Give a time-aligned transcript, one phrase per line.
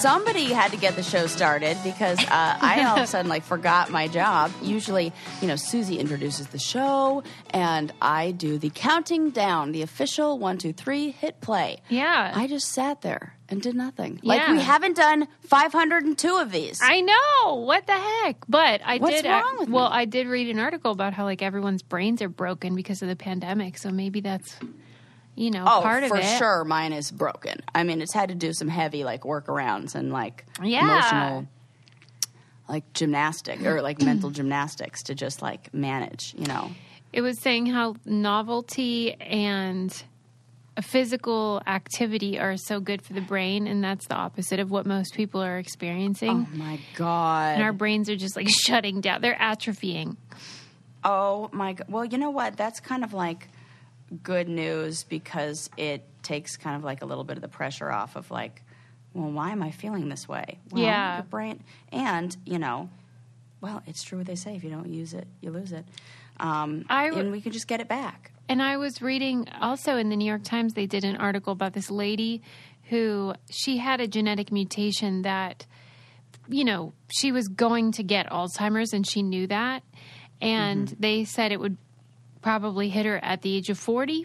[0.00, 3.42] somebody had to get the show started because uh, I all of a sudden like
[3.44, 4.52] forgot my job.
[4.62, 10.38] Usually, you know, Susie introduces the show, and I do the counting down, the official
[10.38, 11.78] one, two, three, hit play.
[11.88, 12.32] Yeah.
[12.34, 14.20] I just sat there and did nothing.
[14.22, 14.52] Like Yeah.
[14.52, 16.80] we haven't done 502 of these.
[16.82, 19.28] I know what the heck, but I What's did.
[19.28, 19.96] wrong with well, me?
[19.96, 23.16] I did read an article about how like everyone's brains are broken because of the
[23.16, 23.78] pandemic.
[23.78, 24.56] So maybe that's
[25.36, 26.22] you know Oh, part of for it.
[26.24, 27.60] For sure, mine is broken.
[27.74, 30.82] I mean, it's had to do some heavy like workarounds and like Yeah.
[30.82, 31.46] emotional,
[32.68, 36.34] like gymnastic or like mental gymnastics to just like manage.
[36.36, 36.72] You know,
[37.12, 39.92] It was saying how novelty and
[40.82, 45.14] physical activity are so good for the brain, and that's the opposite of what most
[45.14, 46.46] people are experiencing.
[46.52, 50.16] oh my god, And our brains are just like shutting down; they're atrophying.
[51.04, 51.86] Oh my god.
[51.88, 52.56] Well, you know what?
[52.56, 53.48] That's kind of like
[54.22, 58.16] good news because it takes kind of like a little bit of the pressure off
[58.16, 58.62] of like,
[59.14, 60.58] well, why am I feeling this way?
[60.70, 61.22] Well, Yeah.
[61.22, 62.88] brain and you know,
[63.60, 65.84] well, it's true what they say: if you don't use it, you lose it.
[66.38, 68.30] Um, I w- and we can just get it back.
[68.48, 71.72] And I was reading also in the New York Times, they did an article about
[71.72, 72.42] this lady
[72.90, 75.66] who she had a genetic mutation that,
[76.46, 79.82] you know, she was going to get Alzheimer's and she knew that.
[80.40, 81.76] And they said it would
[82.46, 84.24] probably hit her at the age of 40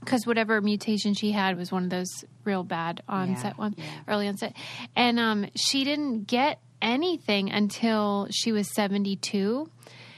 [0.00, 3.84] because whatever mutation she had was one of those real bad onset one, yeah.
[4.08, 4.56] early onset.
[4.96, 9.70] And um, she didn't get anything until she was 72.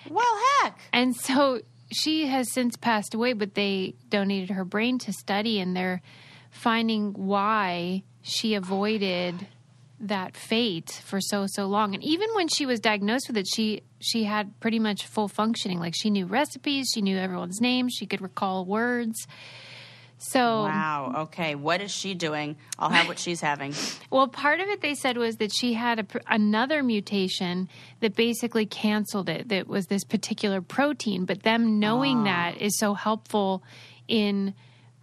[0.09, 0.79] Well, heck.
[0.93, 5.77] And so she has since passed away, but they donated her brain to study, and
[5.77, 6.01] they're
[6.53, 9.45] finding why she avoided
[10.01, 11.95] that fate for so so long.
[11.95, 15.81] And even when she was diagnosed with it, she she had pretty much full functioning.
[15.81, 19.27] Like she knew recipes, she knew everyone's names, she could recall words.
[20.19, 21.13] So Wow.
[21.19, 21.55] Okay.
[21.55, 22.57] What is she doing?
[22.79, 23.75] I'll have what she's having.
[24.11, 27.69] Well, part of it they said was that she had a, another mutation
[28.01, 29.49] that basically canceled it.
[29.51, 32.25] That was this particular protein, but them knowing ah.
[32.25, 33.63] that is so helpful
[34.09, 34.55] in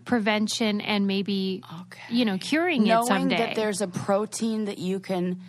[0.05, 1.63] prevention and maybe
[2.09, 3.37] you know curing it someday.
[3.37, 5.41] that there's a protein that you can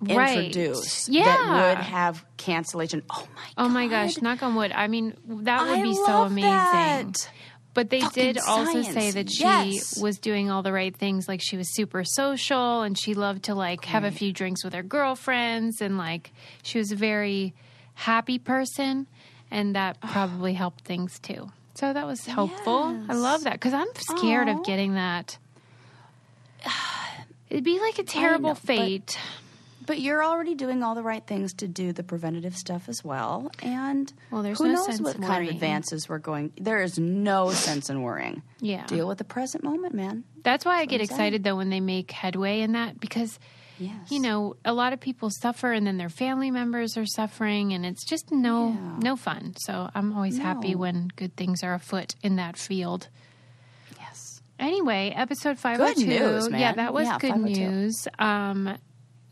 [0.00, 0.36] Right.
[0.46, 1.24] introduce Yeah.
[1.24, 3.02] that would have cancellation.
[3.10, 4.70] Oh my oh my gosh, knock on wood.
[4.72, 6.50] I mean, that would I be so amazing.
[6.50, 7.30] that.
[7.72, 9.98] But they Fucking did also say that she yes.
[9.98, 11.26] was doing all the right things.
[11.26, 14.74] Like she was super social and she loved to like have a few drinks with
[14.74, 16.32] her girlfriends and like
[16.62, 17.54] she was a very
[17.94, 19.06] happy person
[19.50, 21.50] and that probably helped things too.
[21.74, 22.96] So that was helpful.
[23.08, 24.58] I love that because I'm scared Aw.
[24.58, 25.38] of getting that.
[27.50, 29.18] It'd be like a terrible know, fate.
[29.86, 33.50] But you're already doing all the right things to do the preventative stuff as well.
[33.62, 35.50] And Well, there's who no knows sense what in kind of worrying.
[35.54, 36.52] advances we're going.
[36.58, 38.42] There is no sense in worrying.
[38.60, 38.86] Yeah.
[38.86, 40.24] Deal with the present moment, man.
[40.42, 41.16] That's why I get I'm saying.
[41.18, 43.38] excited though when they make headway in that because
[43.78, 44.10] Yes.
[44.10, 47.84] you know a lot of people suffer and then their family members are suffering and
[47.84, 48.96] it's just no Yeah.
[49.00, 49.54] no fun.
[49.58, 53.08] So I'm always happy when good things are afoot in that field.
[53.98, 54.40] Yes.
[54.58, 56.06] Anyway, episode 502.
[56.06, 56.48] news.
[56.52, 58.06] Yeah, that was Yeah, good news.
[58.18, 58.78] Um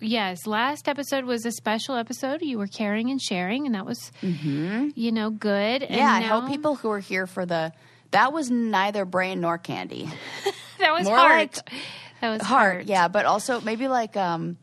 [0.01, 2.43] yes, last episode was a special episode.
[2.43, 5.83] You were caring and sharing and that was you know good.
[5.83, 5.95] And Mm-hmm.
[5.95, 7.73] Yeah, I hope people who are here for the.
[8.11, 10.07] That was neither brain nor candy.
[10.79, 11.33] that was more heart.
[11.65, 11.73] like
[12.23, 12.87] that was Heart, heart.
[12.87, 14.57] yeah, but also maybe like um,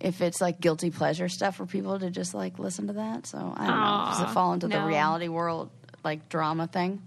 [0.00, 3.26] if it's like guilty pleasure stuff for people to just like listen to that.
[3.26, 4.04] So I don't know.
[4.10, 5.70] Does it fall into the reality world
[6.02, 7.00] like drama thing?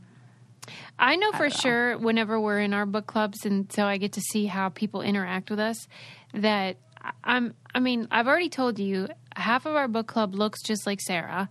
[0.98, 4.22] I know for sure whenever we're in our book clubs and so I get to
[4.22, 5.88] see how people interact with us
[6.34, 6.78] that
[7.24, 11.02] I'm I mean, I've already told you half of our book club looks just like
[11.02, 11.50] Sarah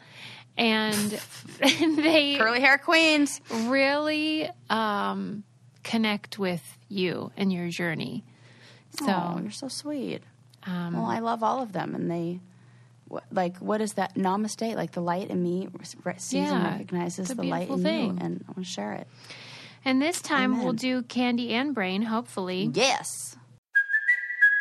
[0.57, 1.21] and
[1.61, 3.41] they Curly hair queens.
[3.51, 5.43] really um,
[5.89, 8.23] connect with you and your journey.
[9.01, 10.23] So oh, you're so sweet.
[10.67, 12.41] um, Well, I love all of them, and they.
[13.33, 15.67] Like what is that namaste like the light in me
[16.19, 18.05] sees and recognizes the light in thing.
[18.05, 19.09] you and i want to share it
[19.83, 22.71] and this time we'll do candy and brain, hopefully.
[22.75, 23.38] yes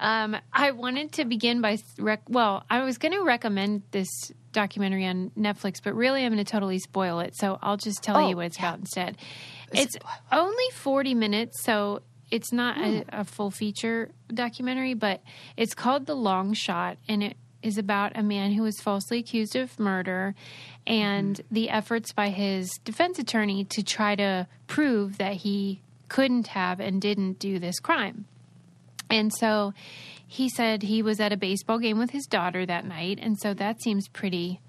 [0.00, 4.08] Um, I wanted to begin by rec- well, I was going to recommend this
[4.52, 7.36] documentary on Netflix, but really I'm going to totally spoil it.
[7.36, 8.68] So I'll just tell Oh, you what it's yeah.
[8.68, 9.16] about instead.
[9.72, 15.22] It's It's only 40 minutes, so it's not a, a full feature documentary, but
[15.56, 19.56] it's called The Long Shot, and it is about a man who was falsely accused
[19.56, 20.34] of murder
[20.86, 26.78] and the efforts by his defense attorney to try to prove that he couldn't have
[26.80, 28.26] and didn't do this crime.
[29.10, 29.72] And so
[30.26, 33.54] he said he was at a baseball game with his daughter that night, and so
[33.54, 34.60] that seems pretty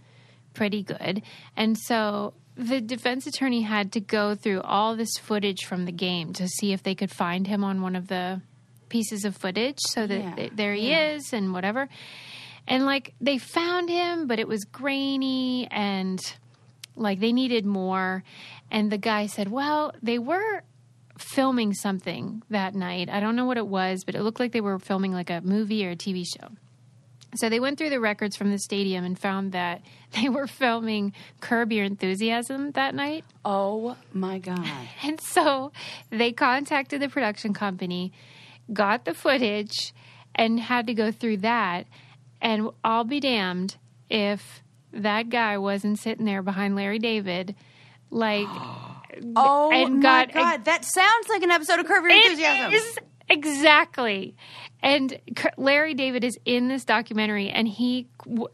[0.54, 1.22] pretty good.
[1.56, 6.34] And so the defense attorney had to go through all this footage from the game
[6.34, 8.42] to see if they could find him on one of the
[8.90, 10.36] pieces of footage so that Yeah.
[10.36, 11.88] th- there he is and whatever.
[12.68, 16.20] And like they found him, but it was grainy and
[16.96, 18.24] like they needed more.
[18.72, 20.64] And the guy said, Well, they were
[21.20, 23.10] filming something that night.
[23.10, 25.42] I don't know what it was, but it looked like they were filming like a
[25.42, 26.50] movie or a TV show.
[27.36, 29.82] So they went through the records from the stadium and found that
[30.22, 33.26] they were filming Curb Your Enthusiasm that night.
[33.44, 34.66] Oh my god.
[35.04, 35.72] And so
[36.10, 38.12] they contacted the production company,
[38.72, 39.94] got the footage,
[40.36, 41.86] and had to go through that.
[42.42, 43.78] And I'll be damned
[44.10, 44.62] if
[44.94, 47.56] that guy wasn't sitting there behind Larry David,
[48.10, 48.48] like
[49.36, 50.66] Oh And my got- god.
[50.66, 52.74] That sounds like an episode of Curb Your Enthusiasm.
[52.74, 52.98] It is
[53.30, 54.36] exactly.
[54.84, 55.20] And
[55.58, 58.08] Larry David is in this documentary, and he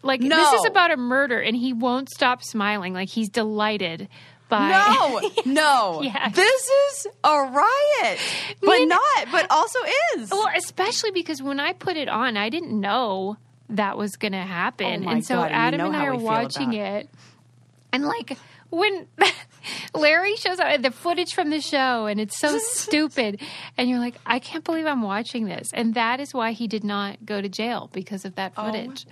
[0.04, 4.07] like this is about a murder, and he won't stop smiling, like he's delighted
[4.48, 4.69] by.
[4.69, 6.01] No, no.
[6.01, 6.33] Yes.
[6.36, 8.19] This is a riot,
[8.62, 9.80] but Mean- not, but also
[10.16, 10.31] is.
[10.31, 13.36] Well, especially because when I put it on, I didn't know
[13.69, 16.06] that was going to happen, Oh and so God, and you Adam know and I
[16.06, 17.09] are watching it,
[17.92, 18.38] and like
[18.69, 19.07] when
[19.94, 23.42] Larry shows up the footage from the show, and it's so stupid,
[23.77, 26.83] and you're like, I can't believe I'm watching this, and that is why he did
[26.83, 29.06] not go to jail because of that Oh, footage.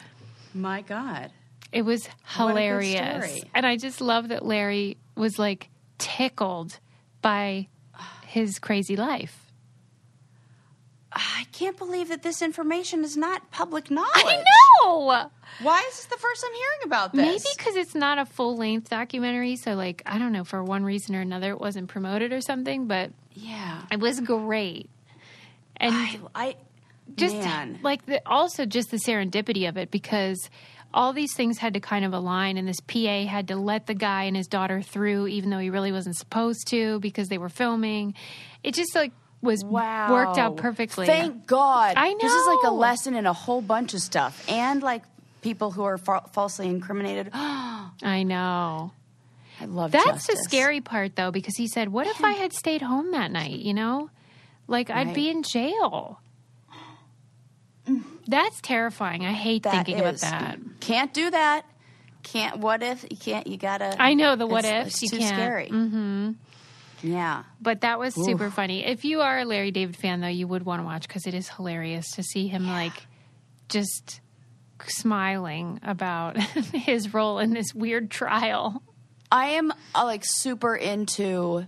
[0.53, 1.31] my god.
[1.71, 2.13] It was What a
[2.43, 6.79] good hilarious, and I just love that Larry was like tickled
[7.21, 7.67] by
[8.25, 9.40] his crazy life.
[11.13, 14.11] I can't believe that this information is not public knowledge.
[14.15, 14.43] I
[14.85, 15.29] know.
[15.61, 17.25] Why is this the first I'm hearing about this?
[17.43, 20.83] Maybe because it's not a full length documentary, so like I don't know, for one
[20.85, 22.87] reason or another, it wasn't promoted or something.
[22.87, 23.81] But Yeah.
[23.91, 24.89] it was great,
[25.77, 26.55] and I, I
[27.17, 27.79] just man.
[27.83, 30.49] like the, also just the serendipity of it because
[30.93, 33.93] all these things had to kind of align, and this PA had to let the
[33.93, 37.49] guy and his daughter through, even though he really wasn't supposed to because they were
[37.49, 38.13] filming.
[38.63, 39.11] It just like
[39.41, 40.11] was wow.
[40.11, 41.05] worked out perfectly.
[41.07, 41.95] Thank God.
[41.97, 42.19] I know.
[42.21, 45.03] This is like a lesson in a whole bunch of stuff, and like
[45.41, 47.29] people who are fa- falsely incriminated.
[47.33, 48.91] I know.
[49.59, 50.37] I love That's justice.
[50.37, 53.59] the scary part, though, because he said, "What if I had stayed home that night?
[53.59, 54.09] You know,
[54.67, 56.19] like I'd be in jail."
[58.27, 59.25] That's terrifying.
[59.25, 60.59] I hate That thinking about that.
[60.79, 61.65] Can't do that.
[62.23, 62.57] Can't.
[62.59, 63.47] What if you can't?
[63.47, 63.95] You gotta.
[63.99, 64.93] I know the what it's- ifs.
[64.95, 65.35] It's you too can't.
[65.35, 65.69] scary.
[65.69, 66.31] Mm-hmm.
[67.03, 67.43] Yeah.
[67.59, 68.85] But that was super funny.
[68.85, 71.33] If you are a Larry David fan, though, you would want to watch because it
[71.33, 73.07] is hilarious to see him like
[73.69, 74.21] just
[74.87, 76.37] smiling about
[76.73, 78.81] his role in this weird trial.
[79.31, 81.65] I am uh, like super into,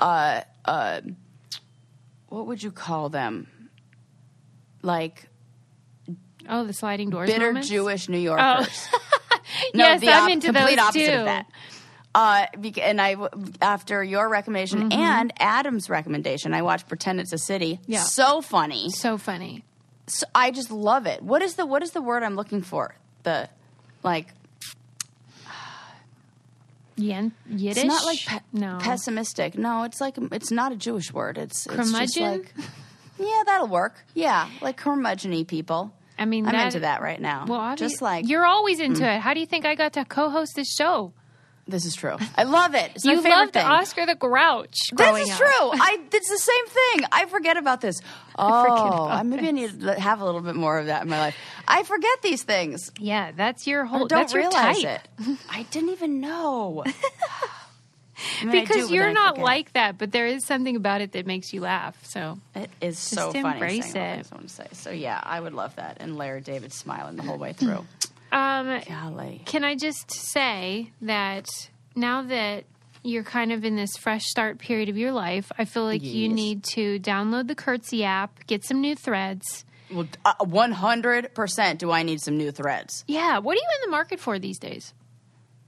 [0.00, 1.00] uh, uh,
[2.28, 3.48] what would you call them?
[4.82, 5.28] Like
[6.48, 7.28] Oh, the sliding doors.
[7.28, 7.68] bitter moments?
[7.68, 8.88] Jewish New Yorkers.
[9.74, 11.12] yes, the I'm op- into complete those opposite too.
[11.18, 11.46] of that.
[12.16, 12.46] Uh,
[12.80, 13.16] and I,
[13.60, 14.98] after your recommendation Mm-hmm.
[14.98, 17.78] and Adam's recommendation, I watched Pretend It's a City.
[17.86, 18.00] Yeah.
[18.00, 18.88] So funny.
[18.88, 19.64] So funny.
[20.06, 21.20] So I just love it.
[21.22, 22.94] What is the what is the word I'm looking for?
[23.24, 23.50] The
[24.02, 24.28] like
[26.96, 27.84] Yen- Yiddish.
[27.84, 29.58] it's not like pe- no pessimistic.
[29.58, 31.36] No, it's like it's not a Jewish word.
[31.36, 32.54] It's, it's just like
[33.18, 33.94] yeah, that'll work.
[34.14, 35.92] Yeah, like curmudgeon people.
[36.18, 37.44] I mean, I'm that- into that right now.
[37.46, 39.20] Well, just like you're always into it.
[39.20, 41.12] How do you think I got to co-host this show?
[41.68, 42.16] This is true.
[42.36, 42.92] I love it.
[42.94, 43.64] It's you loved thing.
[43.64, 44.90] Oscar the Grouch.
[44.92, 45.46] This is true.
[45.48, 47.08] I it's the same thing.
[47.12, 48.00] I forget about this.
[48.38, 51.18] Oh, I maybe I need to have a little bit more of that in my
[51.18, 51.36] life.
[51.66, 52.92] I forget these things.
[52.98, 54.04] Yeah, that's your whole.
[54.04, 55.00] Or don't realize it.
[55.48, 56.84] I didn't even know.
[56.86, 61.12] I mean, I do, Because you're not like that, but there is something about it
[61.12, 61.96] that makes you laugh.
[62.04, 63.54] So It is so funny.
[63.54, 63.94] embrace it.
[63.94, 64.66] things I want to say.
[64.72, 65.96] So yeah, I would love that.
[66.00, 67.86] And Larry David smiling the whole way through.
[68.36, 69.40] Um, Golly.
[69.46, 71.46] can I just say that
[71.94, 72.64] now that
[73.02, 76.28] you're kind of in this fresh start period of your life, I feel like you
[76.28, 79.64] need to download the Curtsy app, get some new threads.
[79.90, 81.78] Well, uh, one hundred percent.
[81.78, 83.04] Do I need some new threads?
[83.06, 84.92] Yeah, what are you in the market for these days?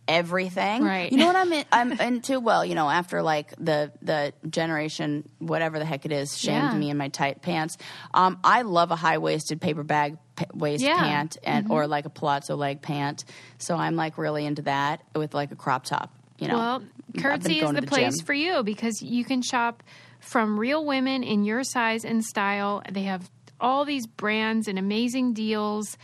[0.09, 1.13] Everything, Right.
[1.13, 2.41] You know what I'm in, I'm into.
[2.41, 6.79] Well, you know, after like the the generation, whatever the heck it is, shamed Yeah.
[6.79, 7.77] me in my tight pants.
[8.15, 10.17] Um, I love a high waisted paper bag
[10.55, 10.95] waist Yeah.
[10.95, 11.05] Mm-hmm.
[11.05, 13.25] pant and or like a palazzo leg pant.
[13.59, 16.13] So I'm like really into that with like a crop top.
[16.39, 16.83] You know, Well,
[17.19, 19.83] Curtsy is going the, place for you because you can shop
[20.21, 22.83] from real women in your size and style.
[22.91, 23.29] They have
[23.61, 25.97] all these brands and amazing deals.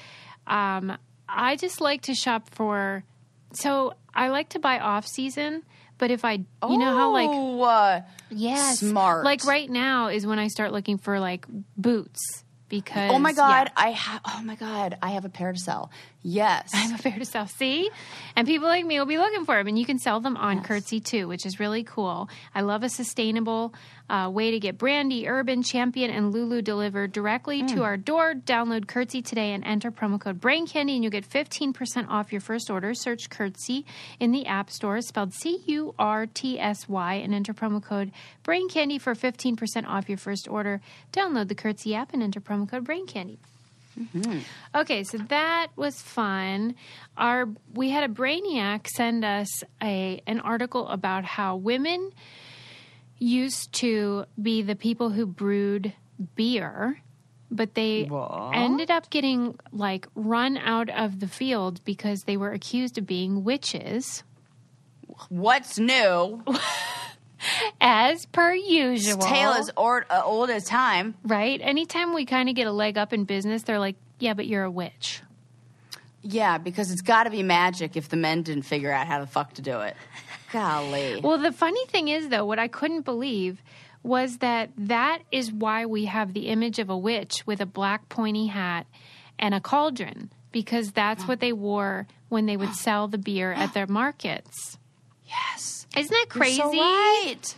[0.47, 0.97] Um,
[1.29, 3.05] I just like to shop for.
[3.53, 5.63] So I like to buy off season,
[5.99, 9.25] but if I, you know how like Oh, uh, yes, smart.
[9.25, 12.44] Like right now is when I start looking for like boots
[12.75, 13.85] because oh my god, yeah.
[13.85, 14.21] I have.
[14.25, 15.91] Oh my god, I have a pair to sell.
[16.23, 17.47] Yes, I have a pair to sell.
[17.47, 17.91] See?
[18.35, 19.69] And people like me will be looking for them.
[19.69, 22.29] And you can sell them on Curtsy too, which is really cool.
[22.55, 23.75] I love a sustainable
[24.09, 28.35] uh, way to get Brandy, Urban, Champion, and Lulu delivered directly to our door.
[28.35, 32.41] Download Curtsy today and enter promo code Brain Candy, and you'll get 15% off your
[32.41, 32.95] first order.
[32.95, 33.87] Search Curtsy
[34.21, 38.13] in the App Store, spelled C U R T S Y, and enter promo code
[38.43, 40.81] Brain Candy for 15% off your first order.
[41.13, 43.39] Download the Curtsy app and enter promo code Brain Candy.
[44.75, 46.75] Okay, so that was fun.
[47.17, 49.49] Our we had a brainiac send us
[49.83, 52.11] a an article about how women
[53.19, 55.93] used to be the people who brewed
[56.35, 57.01] beer,
[57.51, 58.09] but they
[58.53, 63.45] ended up getting like run out of the field because they were accused of being
[63.45, 64.23] witches,
[65.29, 66.43] What's new?
[67.81, 69.19] as per usual.
[69.19, 71.15] Tale is or, uh, old as time.
[71.25, 71.61] right.
[71.63, 74.65] Anytime we kind of get a leg up in business, they're like, "Yeah, but you're
[74.65, 75.21] a witch."
[76.23, 79.27] Yeah, because it's got to be magic if the men didn't figure out how the
[79.27, 79.95] fuck to do it.
[80.55, 81.21] Golly.
[81.21, 83.61] Well, the funny thing is, though, what I couldn't believe
[84.05, 88.09] was that that is why we have the image of a witch with a black
[88.09, 88.87] pointy hat
[89.37, 93.75] and a cauldron, because that's what they wore when they would sell the beer at
[93.75, 94.79] their markets.
[95.27, 95.87] yes.
[95.97, 96.57] Isn't that crazy?
[96.63, 97.55] You're so right.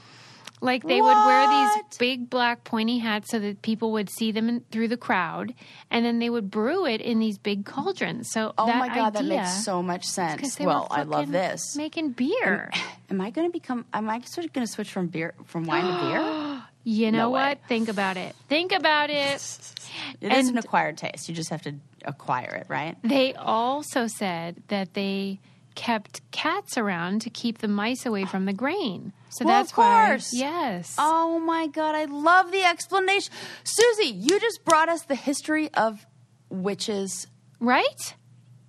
[0.67, 4.49] Like they would wear these big black pointy hats so that people would see them
[4.51, 5.55] in, through the crowd,
[5.91, 8.31] and then they would brew it in these big cauldrons.
[8.33, 10.59] So Oh that my god, that makes so much sense.
[10.61, 11.75] Well, I love this.
[11.77, 12.71] making beer.
[13.11, 13.87] Am I going to become?
[13.95, 16.63] Am I sort of going to switch from beer from wine to beer?
[16.89, 17.59] You know No what?
[17.67, 18.37] Think about it.
[18.49, 19.43] Think about it.
[20.21, 21.29] It is an And- acquired taste.
[21.29, 22.97] You just have to acquire it, right?
[23.03, 25.41] They also said that they
[25.75, 29.13] kept cats around to keep the mice away from the grain.
[29.37, 30.07] So Well, that's of why.
[30.09, 30.33] course.
[30.33, 30.95] Yes.
[30.99, 33.33] Oh my god, I love the explanation.
[33.65, 36.07] Susie, you just brought us the history of
[36.49, 37.27] witches
[37.61, 38.15] Right?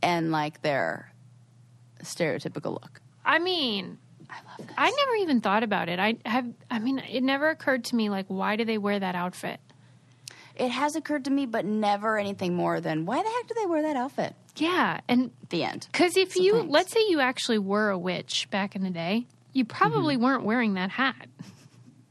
[0.02, 1.12] and like their
[2.04, 3.02] stereotypical look.
[3.26, 3.98] I mean,
[4.30, 4.76] I love this.
[4.78, 6.00] I never even thought about it.
[6.00, 6.46] I have.
[6.70, 9.60] I mean, it never occurred to me like, why do they wear that outfit?
[10.56, 13.66] It has occurred to me, but never anything more than why the heck do they
[13.68, 14.34] wear that outfit?
[14.56, 15.88] Yeah, and The end.
[15.92, 16.72] because if So you thanks.
[16.72, 20.24] let's say you actually were a witch back in the day, you probably Mm-hmm.
[20.24, 21.28] weren't wearing that hat.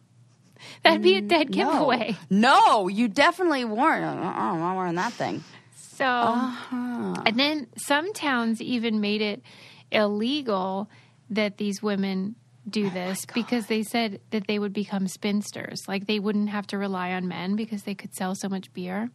[0.82, 2.16] That'd be a dead giveaway.
[2.30, 4.04] No, no you definitely weren't.
[4.04, 5.42] Uh-uh, I'm not wearing that thing.
[5.74, 9.42] So, and then some towns even made it
[9.90, 10.90] illegal
[11.30, 12.34] that these women
[12.68, 15.82] do this because they said that they would become spinsters.
[15.88, 19.10] Like they wouldn't have to rely on men because they could sell so much beer.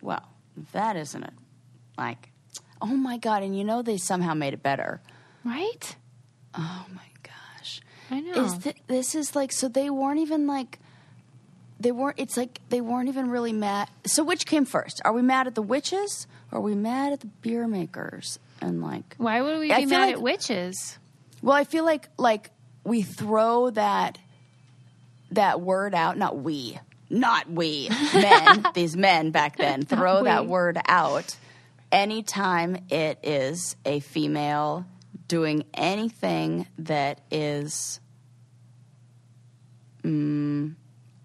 [0.00, 0.22] Well,
[0.72, 1.34] that isn't it.
[1.96, 2.30] Like,
[2.80, 3.42] oh my god!
[3.42, 5.00] And you know they somehow made it better.
[5.44, 5.96] Right?
[6.54, 7.02] Oh my.
[8.10, 8.44] I know.
[8.44, 10.78] Is th- this is like so they weren't even like
[11.80, 15.22] they weren't it's like they weren't even really mad so which came first are we
[15.22, 19.40] mad at the witches or are we mad at the beer makers and like Why
[19.42, 20.98] would we I be feel mad like- at witches?
[21.42, 22.50] well i feel like like
[22.82, 24.18] we throw that
[25.30, 30.78] that word out not we not we men these men back then throw that word
[30.86, 31.36] out
[31.92, 34.84] anytime it is a female
[35.28, 38.00] doing anything that is
[40.02, 40.74] mm,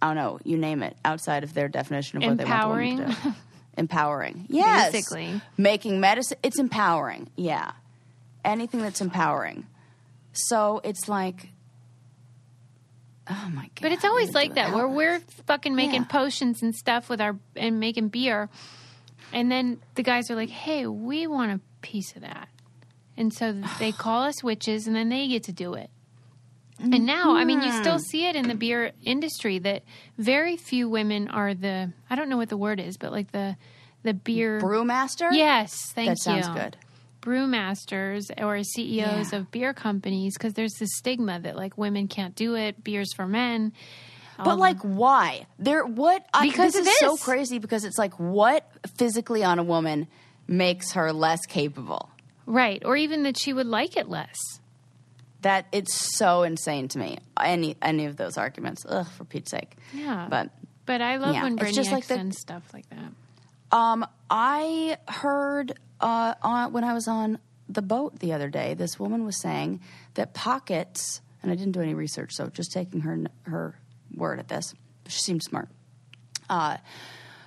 [0.02, 2.68] I don't know, you name it, outside of their definition of what they want the
[2.68, 3.34] woman to do.
[3.78, 4.46] Empowering.
[4.50, 4.92] Yes.
[4.92, 5.42] Basically.
[5.58, 7.30] Making medicine it's empowering.
[7.36, 7.72] Yeah.
[8.46, 9.66] Anything that's empowering.
[10.34, 11.50] So it's like
[13.28, 13.82] Oh my god.
[13.82, 16.08] But it's always like that where we're fucking making Yeah.
[16.08, 18.50] potions and stuff with our and making beer.
[19.32, 22.50] And then the guys are like, "Hey, we want a piece of that."
[23.18, 25.90] And so they call us witches and then they get to do it.
[26.80, 28.04] And now, I mean, you still Mm-hmm.
[28.10, 29.84] see it in the beer industry that
[30.18, 33.56] very few women are the I don't know what the word is, but like the
[34.04, 35.30] the beer Brewmaster?
[35.32, 36.16] Yes, thank you.
[36.16, 36.78] That sounds good.
[37.22, 39.40] Brewmasters or CEOs Yeah.
[39.40, 43.26] of beer companies because there's this stigma that like women can't do it, beer's for
[43.28, 43.72] men.
[44.44, 45.46] But like, why?
[45.58, 46.26] There, what?
[46.34, 50.08] I, Because this is so crazy because it's like, what physically on a woman
[50.48, 52.10] makes her less capable?
[52.46, 52.82] Right.
[52.86, 54.38] Or even that she would like it less.
[55.42, 57.18] That it's so insane to me.
[57.40, 59.76] Any any of those arguments, ugh, for Pete's sake.
[59.94, 60.28] Yeah.
[60.30, 60.50] But
[60.86, 63.78] But I love Yeah, when Brittany just like the- stuff like that.
[63.78, 69.00] um, I heard uh, on when I was on the boat the other day, this
[69.00, 69.80] woman was saying
[70.16, 73.76] that pockets, and I didn't do any research, so just taking her her
[74.16, 74.74] word at this.
[75.08, 75.68] She seemed smart.
[76.50, 76.78] Uh,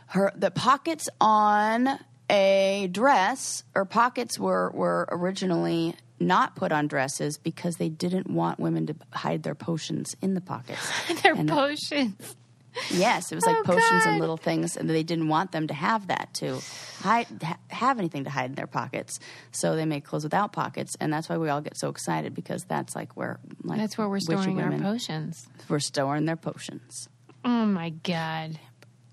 [0.08, 1.98] her the pockets on
[2.30, 8.59] a dress or pockets were were originally not put on dresses because they didn't want
[8.59, 10.80] women to hide their potions in the pockets.
[11.23, 12.37] Their And- uh, potions.
[12.90, 14.11] Yes, it was like Oh, potions God.
[14.11, 16.61] and little things, and they didn't want them to have that to
[17.00, 19.18] hide, ha- have anything to hide in their pockets.
[19.50, 22.64] So they made clothes without pockets, and that's why we all get so excited because
[22.64, 25.47] that's like where like That's where we're storing our potions.
[25.71, 27.09] We're storing their potions.
[27.47, 28.59] Oh my god.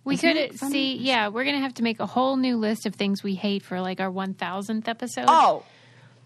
[0.06, 3.24] We could see, yeah, we're gonna have to make a whole new list of things
[3.24, 5.26] we hate for like our one thousandth episode.
[5.28, 5.64] Oh,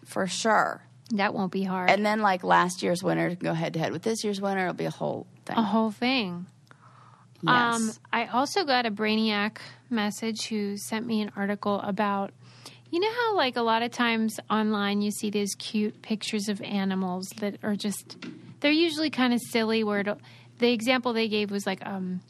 [0.06, 0.82] for sure.
[1.12, 1.90] that won't be hard.
[1.90, 4.64] And then like last year's winner go head to head with this year's winner.
[4.64, 5.58] It'll be a whole thing.
[5.58, 6.48] a whole thing.
[7.42, 7.76] yes.
[7.76, 9.58] Um, I also got a Brainiac
[9.90, 12.32] message who sent me an article about,
[12.90, 16.62] you know how like a lot of times online you see these cute pictures of
[16.62, 18.18] animals that are just,
[18.60, 19.84] they're usually kind of silly.
[19.84, 20.04] Where
[20.60, 22.22] the example they gave was like um,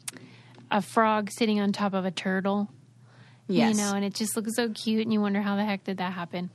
[0.70, 2.68] a frog sitting on top of a turtle.
[3.46, 3.74] yes.
[3.76, 5.96] You know, and it just looks so cute, and you wonder how the heck did
[5.98, 6.50] that happen.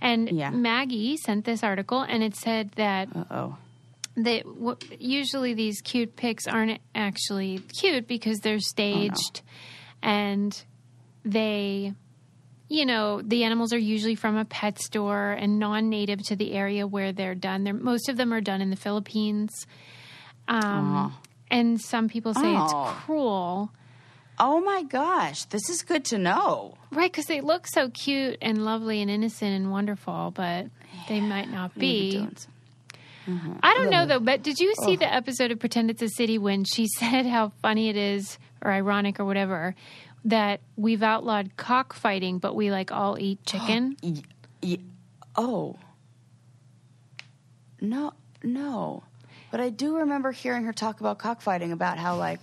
[0.00, 0.50] And Yeah.
[0.50, 3.56] Maggie sent this article, and it said that oh.
[4.16, 9.42] they w- usually these cute pics aren't actually cute because they're staged
[10.02, 10.62] and
[11.24, 11.92] they
[12.68, 16.86] you know the animals are usually from a pet store and non-native to the area
[16.86, 19.66] where they're done they're, most of them are done in the philippines
[20.48, 21.14] um,
[21.50, 22.64] and some people say Oh.
[22.64, 23.70] it's cruel
[24.38, 26.74] Oh my gosh, this is good to know.
[26.90, 30.66] right because they look so cute and lovely and innocent and wonderful but
[31.08, 32.34] they might not be some-
[33.28, 33.52] mm-hmm.
[33.62, 36.36] I don't know though, but did you see the episode of Pretend It's a City
[36.38, 39.74] when she said how funny it is or ironic or whatever
[40.26, 43.96] that we've outlawed cockfighting, but we like all eat chicken?
[44.02, 44.22] y-
[44.62, 44.78] y-
[45.36, 45.76] oh.
[47.80, 49.02] No, no.
[49.50, 52.40] But I do remember hearing her talk about cockfighting about how like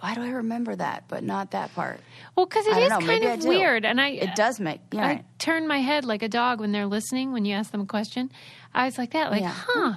[0.00, 2.00] why do I remember that, but not that part?
[2.34, 5.06] well, because it is know, kind of weird, and I It does make yeah.
[5.06, 7.86] I turn my head like a dog when they're listening when you ask them a
[7.86, 8.32] question.
[8.72, 9.54] I was like that, like, Yeah.
[9.54, 9.94] huh,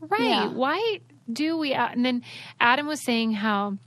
[0.00, 0.20] right?
[0.20, 0.48] Yeah.
[0.48, 1.00] Why
[1.32, 1.74] do we?
[1.74, 2.22] And then
[2.58, 3.78] Adam was saying how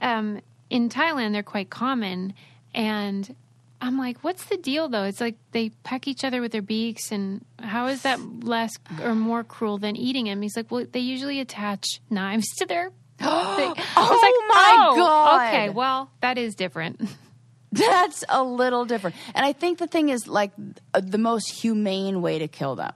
[0.00, 0.40] um,
[0.70, 2.32] in Thailand they're quite common,
[2.74, 3.36] and
[3.80, 5.04] I'm like, what's the deal though?
[5.04, 9.14] It's like they peck each other with their beaks, and how is that less or
[9.14, 10.40] more cruel than eating them?
[10.42, 12.90] He's like, well, they usually attach knives to their.
[13.18, 13.28] thing.
[13.28, 15.46] I was Oh like, my oh, God.
[15.48, 17.00] Okay, well, that is different.
[17.72, 19.16] That's a little different.
[19.34, 20.52] And I think the thing is like
[20.92, 22.92] the most humane way to kill them.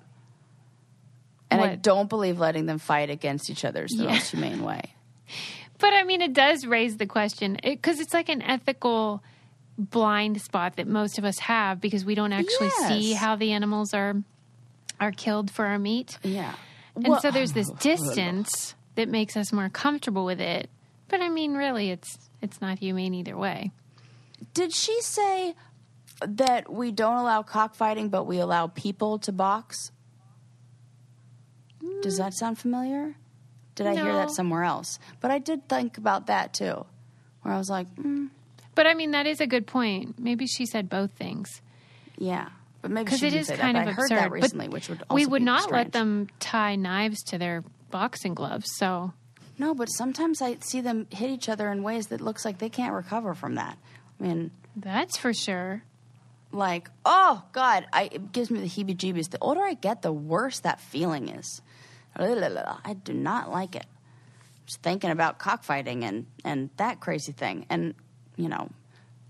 [1.50, 4.10] And I don't believe letting them fight against each other is the Yeah.
[4.12, 4.82] most humane way.
[5.78, 9.22] But I mean, it does raise the question because it's like an ethical
[9.80, 13.94] blind spot that most of us have because we don't actually see how the animals
[13.94, 14.14] are
[15.00, 16.54] are killed for our meat, Yeah.
[16.94, 20.68] and so there's this distance that makes us more comfortable with it.
[21.08, 23.72] But I mean, really, it's it's not humane either way.
[24.54, 25.54] Did she say
[26.20, 29.90] that we don't allow cockfighting, but we allow people to box?
[32.02, 33.14] Does that sound familiar?
[33.74, 34.98] Did I hear that somewhere else?
[35.20, 36.84] But I did think about that too,
[37.42, 38.28] where I was like, mm,
[38.80, 40.18] But I mean, that is a good point.
[40.18, 41.60] Maybe she said both things
[42.20, 42.50] yeah.
[42.82, 43.80] But maybe because it is kind that.
[43.80, 44.18] of but I heard absurd.
[44.18, 45.86] that recently, but which would also we would be not strange.
[45.86, 48.70] let them tie knives to their boxing gloves.
[48.76, 49.12] So
[49.58, 52.68] No, but sometimes I see them hit each other in ways that looks like they
[52.68, 53.76] can't recover from that.
[54.18, 55.82] I mean, that's for sure.
[56.52, 59.30] like, oh God, I, it gives me the heebie-jeebies.
[59.30, 61.62] The older I get, the worse that feeling is.
[62.16, 63.86] I do not like it.
[64.66, 67.94] Just thinking about cockfighting and and that crazy thing, and
[68.42, 68.68] you know,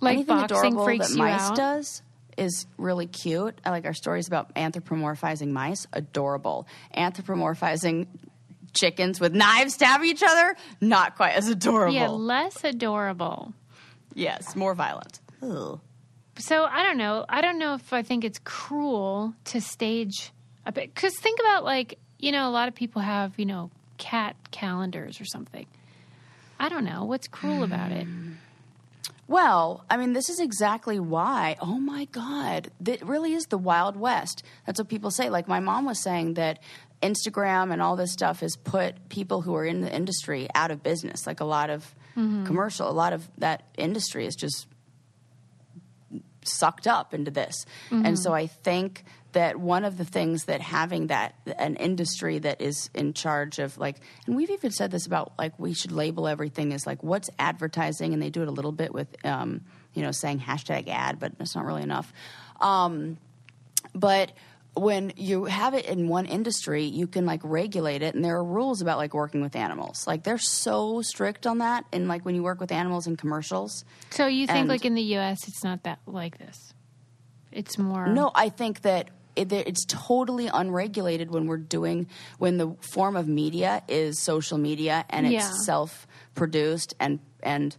[0.01, 1.57] Like anything boxing adorable freaks that you mice out?
[1.57, 2.03] does
[2.37, 3.59] is really cute.
[3.64, 5.87] I like our stories about anthropomorphizing mice.
[5.92, 6.66] Adorable.
[6.96, 8.07] Anthropomorphizing
[8.73, 10.57] chickens with knives stabbing each other.
[10.81, 11.94] Not quite as adorable.
[11.94, 13.53] Yeah, less adorable.
[14.14, 15.20] Yes, more violent.
[15.42, 15.81] Ugh.
[16.38, 17.27] So I don't know.
[17.29, 20.33] I don't know if I think it's cruel to stage
[20.64, 20.94] a bit.
[20.94, 25.20] Because think about like you know, a lot of people have you know cat calendars
[25.20, 25.66] or something.
[26.59, 28.07] I don't know what's cruel about it.
[29.31, 31.55] Well, I mean, this is exactly why.
[31.61, 34.43] Oh my God, that really is the Wild West.
[34.66, 35.31] That's what people say.
[35.31, 36.59] Like my mom was saying that
[37.01, 40.83] Instagram and all this stuff has put people who are in the industry out of
[40.83, 41.29] business.
[41.29, 42.45] Like a lot of mm-hmm.
[42.45, 44.66] commercial, a lot of that industry is just
[46.45, 47.55] sucked up into this.
[47.93, 48.14] And mm-hmm.
[48.16, 52.90] so I think that one of the things that having that an industry that is
[52.95, 56.73] in charge of like and we've even said this about like we should label everything
[56.73, 59.61] as like what's advertising and they do it a little bit with um,
[59.95, 62.12] you know saying hashtag ad but that's not really enough
[62.61, 63.16] um,
[63.95, 64.33] but
[64.75, 68.45] when you have it in one industry, you can like regulate it, and there are
[68.45, 70.07] rules about like working with animals.
[70.07, 73.85] Like they're so strict on that, and like when you work with animals in commercials.
[74.11, 75.49] So you think And- like in the U.S.
[75.49, 76.73] it's not that like this?
[77.53, 82.07] It's more No, I think that it, it's totally unregulated when we're doing
[82.38, 85.51] when the form of media is social media and it's Yeah.
[85.64, 87.77] self-produced and and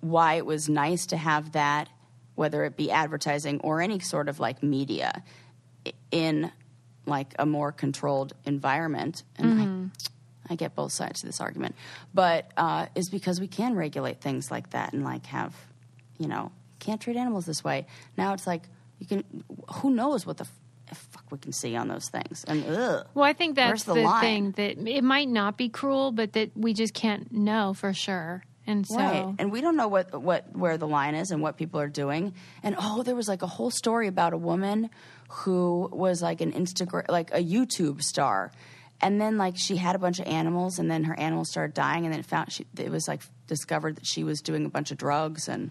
[0.00, 1.88] why it was nice to have that
[2.34, 5.22] whether it be advertising or any sort of like media
[6.10, 6.50] in
[7.06, 9.24] like a more controlled environment.
[9.36, 9.90] And
[10.48, 11.74] I, I get both sides of this argument.
[12.14, 15.54] But uh, is because we can regulate things like that and like have
[16.18, 17.86] you know can't treat animals this way.
[18.16, 18.62] Now it's like
[18.98, 19.24] you can
[19.74, 20.46] who knows what the
[21.30, 23.06] we can see on those things and ugh.
[23.14, 26.50] Well, I think that's the the, thing that it might not be cruel, but that
[26.56, 28.44] we just can't know for sure.
[28.66, 29.34] And so, Right.
[29.38, 32.34] And we don't know what, what where the line is and what people are doing.
[32.62, 34.90] And oh, there was like a whole story about a woman
[35.28, 38.52] who was like an Instagram like a YouTube star.
[39.00, 42.04] And then like she had a bunch of animals and then her animals started dying
[42.04, 44.90] and then it found she it was like discovered that she was doing a bunch
[44.90, 45.70] of drugs and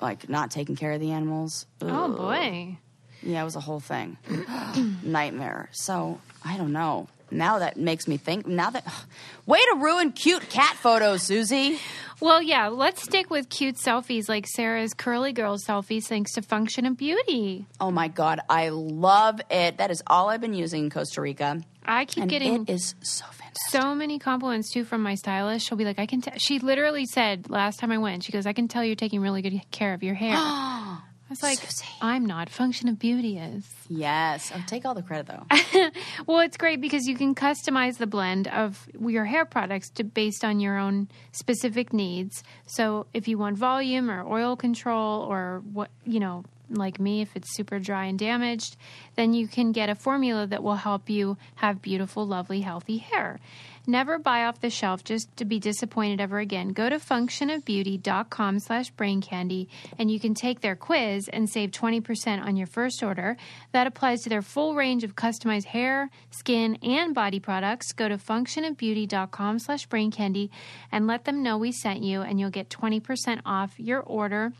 [0.00, 1.66] like not taking care of the animals.
[1.80, 2.76] oh boy,
[3.22, 4.16] Yeah, it was a whole thing.
[5.02, 5.68] Nightmare.
[5.72, 7.08] So, I don't know.
[7.30, 8.46] Now that makes me think.
[8.46, 8.84] Now that.
[9.46, 11.78] Way to ruin cute cat photos, Susie.
[12.20, 16.86] Well, yeah, let's stick with cute selfies like Sarah's curly girl selfies thanks to Function
[16.86, 17.66] of Beauty.
[17.80, 18.40] Oh my God.
[18.48, 19.78] I love it.
[19.78, 21.60] That is all I've been using in Costa Rica.
[21.84, 23.80] I keep And getting it is so fantastic.
[23.80, 25.66] so many compliments too from my stylist.
[25.66, 26.34] She'll be like, I can tell.
[26.36, 29.42] She literally said last time I went, she goes, I can tell you're taking really
[29.42, 30.36] good care of your hair.
[31.32, 31.86] I was like, Susie.
[32.02, 32.50] I'm not.
[32.50, 33.64] Function of Beauty is.
[33.88, 34.52] Yes.
[34.54, 35.90] I'll take all the credit, though.
[36.26, 40.44] Well, it's great because you can customize the blend of your hair products to based
[40.44, 42.44] on your own specific needs.
[42.66, 47.34] So, if you want volume or oil control or what, you know, like me if
[47.34, 48.76] it's super dry and damaged,
[49.16, 53.40] then you can get a formula that will help you have beautiful, lovely, healthy hair.
[53.86, 56.68] Never buy off the shelf just to be disappointed ever again.
[56.68, 59.68] Go to functionofbeauty.com slash brain candy
[59.98, 63.36] and you can take their quiz and save 20% on your first order.
[63.72, 67.92] That applies to their full range of customized hair, skin, and body products.
[67.92, 70.52] Go to functionofbeauty.com slash brain candy
[70.92, 74.52] and let them know we sent you and you'll get 20% off your order.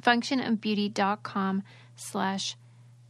[0.00, 1.64] Functionofbeauty.com
[1.96, 2.56] slash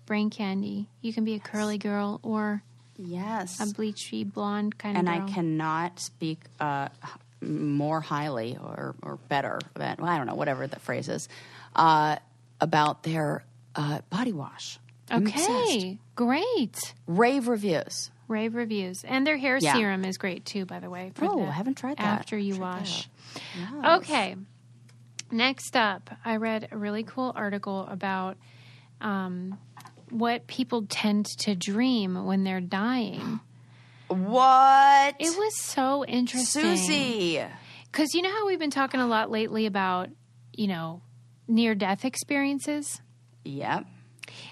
[0.06, 0.88] brain candy.
[1.02, 2.62] You can be a curly girl or
[2.96, 3.60] Yes.
[3.60, 5.08] a bleachy blonde kind of and.
[5.08, 6.88] I cannot speak uh,
[7.40, 11.28] more highly or, or better than, well, I don't know, whatever the phrase is,
[11.74, 12.16] uh,
[12.60, 14.78] about their uh, body wash.
[15.10, 16.94] Okay, great.
[17.06, 18.10] Rave reviews.
[18.28, 19.04] Rave reviews.
[19.04, 19.74] And their hair Yeah.
[19.74, 21.12] serum is great too, by the way.
[21.20, 22.20] Oh, the- I haven't tried that.
[22.20, 23.08] After you wash.
[23.82, 24.02] out.
[24.02, 24.36] Okay.
[25.30, 28.36] Next up, I read a really cool article about
[29.00, 29.58] um,
[30.12, 33.40] what people tend to dream when they're dying.
[34.08, 35.16] What?
[35.18, 36.76] It was so interesting.
[36.76, 37.42] Susie.
[37.90, 40.10] Because you know how we've been talking a lot lately about,
[40.52, 41.02] you know,
[41.48, 43.00] near death experiences?
[43.44, 43.86] Yep.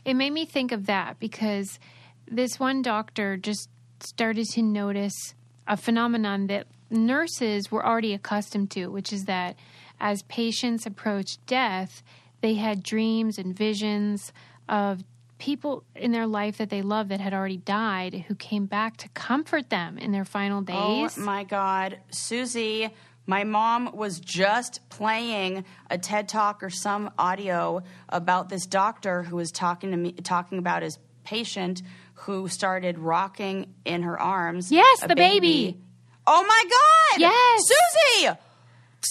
[0.05, 1.79] It made me think of that because
[2.27, 3.68] this one doctor just
[4.01, 5.35] started to notice
[5.66, 9.57] a phenomenon that nurses were already accustomed to, which is that
[10.01, 12.03] as patients approached death,
[12.40, 14.33] they had dreams and visions
[14.68, 15.05] of
[15.40, 19.09] people in their life that they loved that had already died who came back to
[19.09, 20.76] comfort them in their final days.
[20.76, 22.90] Oh my God, Susie.
[23.26, 29.37] My mom was just playing a TED talk or some audio about this doctor who
[29.37, 31.83] was talking to me, talking about his patient
[32.14, 34.72] who started rocking in her arms.
[34.72, 35.79] Yes, the baby.
[36.26, 37.20] Oh my God!
[37.20, 37.61] Yes.
[37.62, 38.26] Susie.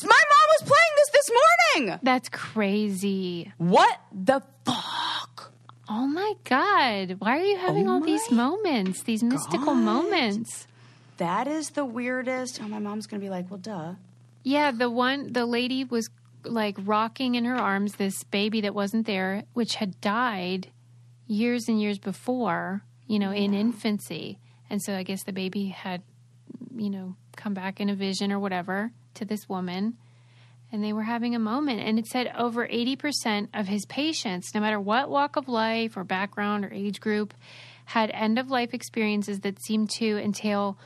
[0.03, 1.31] My mom was playing this this
[1.75, 1.99] morning.
[2.03, 3.51] That's crazy.
[3.57, 5.08] What the fuck?
[5.89, 7.15] Oh my God.
[7.19, 9.83] Why are you having Oh all these moments, these mystical God.
[9.83, 10.67] moments?
[11.17, 12.59] That is the weirdest.
[12.61, 13.95] Oh, my mom's gonna be like, well, duh.
[14.43, 16.09] Yeah, the one, the lady was
[16.43, 20.69] like rocking in her arms this baby that wasn't there, which had died
[21.27, 24.37] years and years before, you know, in infancy.
[24.69, 26.01] And so I guess the baby had,
[26.75, 29.97] you know, come back in a vision or whatever to this woman.
[30.71, 31.79] And they were having a moment.
[31.81, 36.03] And it said over 80% of his patients, no matter what walk of life or
[36.03, 37.33] background or age group,
[37.85, 40.77] had end of life experiences that seemed to entail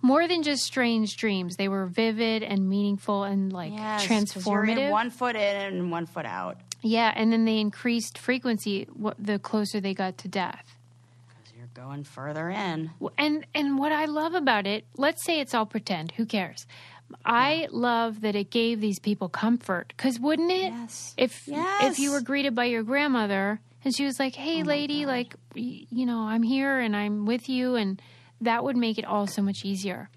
[0.00, 1.56] more than just strange dreams.
[1.56, 4.90] They were vivid and meaningful and like Yes, 'cause You're in transformative.
[4.90, 6.56] one foot in and one foot out.
[6.80, 8.86] yeah, and then they increased frequency
[9.18, 10.76] the closer they got to death.
[11.28, 12.90] Because you're going further in.
[13.18, 16.12] And and what I love about it, let's say it's all pretend.
[16.12, 16.66] Who cares?
[17.24, 19.92] I love that it gave these people comfort.
[19.96, 20.72] Because wouldn't it?
[20.72, 21.14] Yes.
[21.16, 21.92] If Yes.
[21.92, 25.34] if you were greeted by your grandmother and she was like, Oh "Hey, lady, like,
[25.54, 28.00] you know, I'm here and I'm with you," and
[28.40, 30.10] that would make it all so much easier.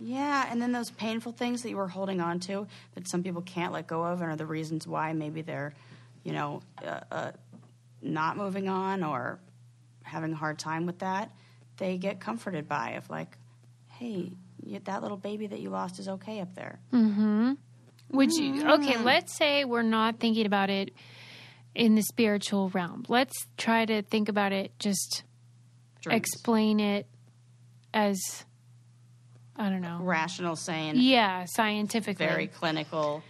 [0.00, 3.42] Yeah, and then those painful things that you were holding on to that some people
[3.42, 5.74] can't let go of, and are the reasons why maybe they're,
[6.22, 7.32] you know, uh, uh,
[8.00, 9.40] not moving on or
[10.04, 11.32] having a hard time with that.
[11.78, 13.36] They get comforted by of like,
[13.88, 14.32] hey,
[14.64, 16.78] y- that little baby that you lost is okay up there.
[16.92, 18.52] Would you?
[18.64, 18.78] Mm.
[18.80, 20.92] Okay, let's say we're not thinking about it
[21.74, 23.04] in the spiritual realm.
[23.08, 24.72] Let's try to think about it.
[24.78, 25.24] Just
[26.00, 26.16] Dreams.
[26.16, 27.06] explain it
[27.92, 28.18] as
[29.56, 29.98] I don't know.
[30.02, 30.94] rational, saying.
[30.96, 32.26] Yeah, scientifically.
[32.26, 33.22] very clinical,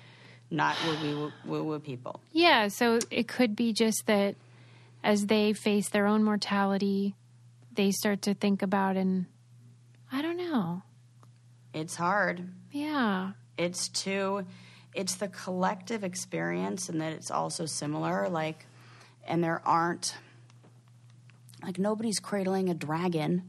[0.51, 2.21] not woo woo woo people.
[2.33, 4.37] Yeah, so it could be just that
[5.03, 7.15] as they face their own mortality,
[7.73, 9.27] they start to think about and
[10.13, 10.83] I don't know.
[11.75, 12.49] It's hard.
[12.73, 13.33] Yeah.
[13.57, 14.45] it's too
[14.95, 18.67] it's the collective experience and that it's also similar like
[19.27, 20.15] and there aren't
[21.63, 23.43] like nobody's cradling a dragon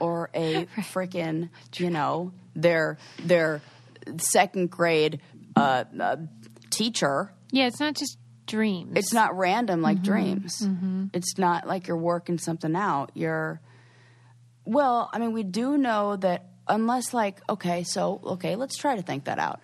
[0.00, 3.60] or a freaking you know their their
[4.18, 5.20] second grade
[5.56, 6.16] uh, uh,
[6.70, 8.92] teacher Yeah, it's not just dreams.
[8.96, 10.66] it's not random like dreams.
[11.12, 13.10] It's not like you're working something out.
[13.14, 13.60] You're,
[14.64, 19.02] well, I mean, we do know that unless, like, okay, so, okay, let's try to
[19.02, 19.60] think that out.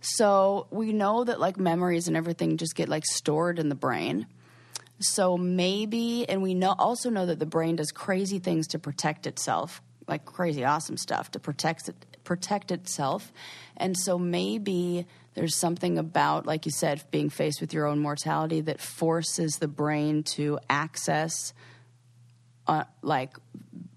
[0.00, 4.26] So we know that, like, memories and everything just get, like, stored in the brain.
[5.00, 9.26] So maybe, and we know also know that the brain does crazy things to protect
[9.26, 13.32] itself, like crazy awesome stuff to protect it, protect itself.
[13.76, 18.60] And so maybe there's something about, like you said, being faced with your own mortality
[18.62, 21.52] that forces the brain to access,
[22.68, 23.36] uh, like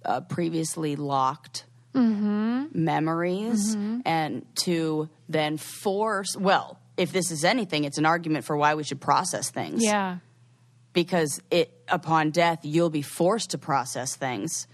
[0.03, 1.65] uh, previously locked
[1.97, 2.65] Mm-hmm.
[2.73, 3.99] memories mm-hmm.
[4.05, 8.83] and to then force well if this is anything it's an argument for why we
[8.83, 9.83] should process things.
[9.83, 10.17] Yeah.
[10.93, 14.67] because it upon death you'll be forced to process things.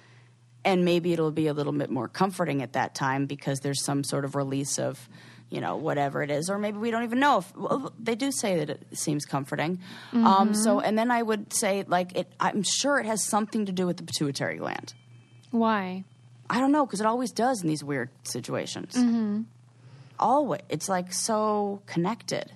[0.65, 4.01] And maybe it'll be a little bit more comforting at that time because there's some
[4.03, 5.09] sort of release of
[5.49, 6.49] you know whatever it is.
[6.49, 9.79] Or maybe we don't even know if well, they do say that it seems comforting.
[10.13, 10.86] Um, so mm-hmm.
[10.88, 13.97] and then i would say like it i'm sure it has something to do with
[13.97, 14.93] the pituitary gland.
[15.51, 16.05] Why?
[16.53, 18.93] I don't know because it always does in these weird situations.
[18.93, 19.41] Mm-hmm.
[20.19, 22.51] Always, it's like so connected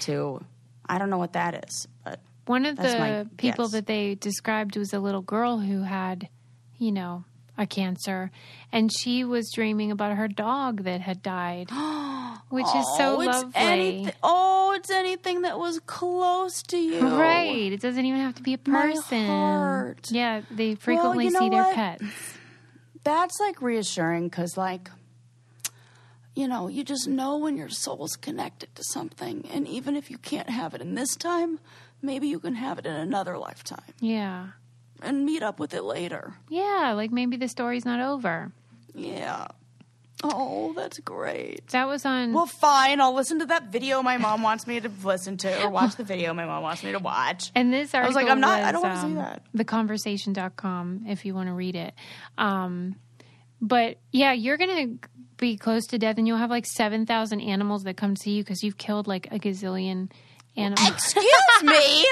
[0.00, 0.42] to.
[0.86, 3.72] I don't know what that is, but One of the people guess.
[3.72, 6.30] that they described was a little girl who had,
[6.78, 7.24] you know,
[7.58, 8.30] a cancer,
[8.72, 11.68] and she was dreaming about her dog that had died,
[12.48, 13.52] which is so oh, lovely.
[13.54, 14.12] anything.
[14.22, 17.70] Oh, it's anything that was close to you, Right.
[17.70, 19.94] It doesn't even have to be a person.
[20.10, 21.74] Yeah, they frequently you know see their what?
[21.74, 22.31] pets.
[23.04, 24.90] That's like reassuring because, like,
[26.34, 30.18] you know, you just know when your soul's connected to something, and even if you
[30.18, 31.58] can't have it in this time,
[32.00, 34.48] maybe you can have it in another lifetime Yeah.
[35.02, 36.34] and meet up with it later.
[36.48, 38.52] Yeah, like maybe the story's not over.
[38.94, 39.48] Yeah.
[40.22, 41.66] Oh, that's great.
[41.68, 43.00] That was on Well, fine.
[43.00, 46.04] I'll listen to that video my mom wants me to listen to, or watch the
[46.04, 47.50] video my mom wants me to watch.
[47.54, 49.42] And this article I was like, I'm not- I don't wanna see um, that.
[49.56, 51.94] Theconversation.com if you want to read it.
[52.38, 52.96] Um,
[53.60, 55.08] but yeah, you're going to
[55.38, 58.62] be close to death and you'll have like 7,000 animals that come see you because
[58.62, 60.10] you've killed like a gazillion
[60.56, 60.88] animals.
[60.88, 61.24] Excuse
[61.62, 61.72] me.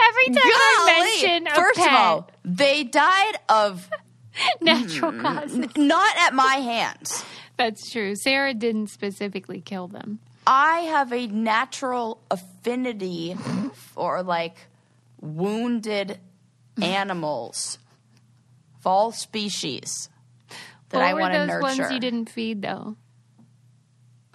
[0.00, 3.88] Every time I mention a First pet, of all, they died of
[4.60, 5.66] natural causes.
[5.76, 7.24] not at my hands.
[7.56, 8.14] That's true.
[8.16, 10.18] Sarah didn't specifically kill them.
[10.46, 13.34] I have a natural affinity
[13.74, 14.56] for like
[15.20, 16.18] wounded
[16.80, 17.78] animals,
[18.78, 20.08] of all species
[20.90, 21.62] that what I want to those nurture.
[21.62, 22.96] ones you didn't feed though?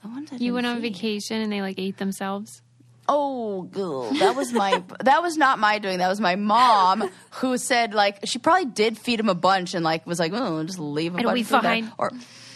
[0.02, 0.94] The ones I You went on feed.
[0.94, 2.62] vacation and they like ate themselves.
[3.08, 4.10] Oh, goo.
[4.20, 5.98] that was my that was not my doing.
[6.00, 9.84] That was my mom who said like she probably did feed him a bunch and
[9.86, 12.12] like was like, oh, just leave a It'll bunch be of food Or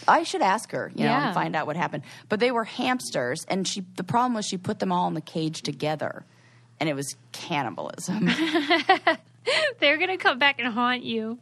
[0.08, 1.26] I should ask her, you know, Yeah.
[1.26, 2.02] and find out what happened.
[2.28, 5.20] But they were hamsters, and she the problem was she put them all in the
[5.20, 6.24] cage together,
[6.80, 8.28] and it was cannibalism.
[9.78, 11.38] They're gonna come back and haunt you.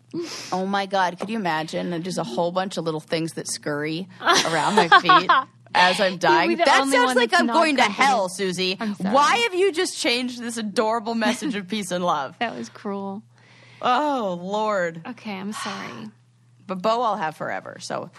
[0.53, 1.92] oh my god, could you imagine?
[1.92, 5.31] And just a whole bunch of little things that scurry around my feet.
[5.77, 8.77] As I'm dying, that sounds like I'm going to hell, Susie.
[8.98, 12.37] Why have you just changed this adorable message of peace and love?
[12.38, 13.22] That was cruel.
[13.83, 15.00] Oh Lord!
[15.07, 16.11] Okay, I'm sorry.
[16.66, 17.77] But Bo, I'll have forever.
[17.81, 18.11] So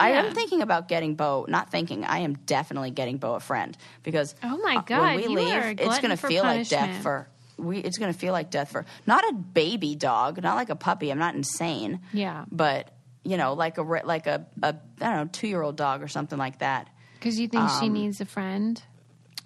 [0.00, 1.46] I am thinking about getting Bo.
[1.48, 2.04] Not thinking.
[2.04, 5.80] I am definitely getting Bo a friend because Oh my uh, God, when we leave,
[5.80, 7.78] it's going to feel like death for we.
[7.78, 11.10] It's going to feel like death for not a baby dog, not like a puppy.
[11.10, 12.00] I'm not insane.
[12.12, 12.44] Yeah.
[12.50, 12.90] but
[13.24, 16.08] you know, like a like a, a I don't know two year old dog or
[16.08, 16.88] something like that.
[17.14, 18.80] Because you think Um, she needs a friend?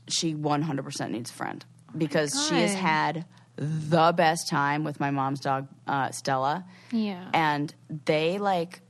[0.08, 1.64] She 100 percent needs a friend
[1.96, 3.24] because she has had
[3.56, 6.64] the best time with my mom's dog uh, Stella.
[6.90, 7.28] Yeah.
[7.32, 8.82] and they like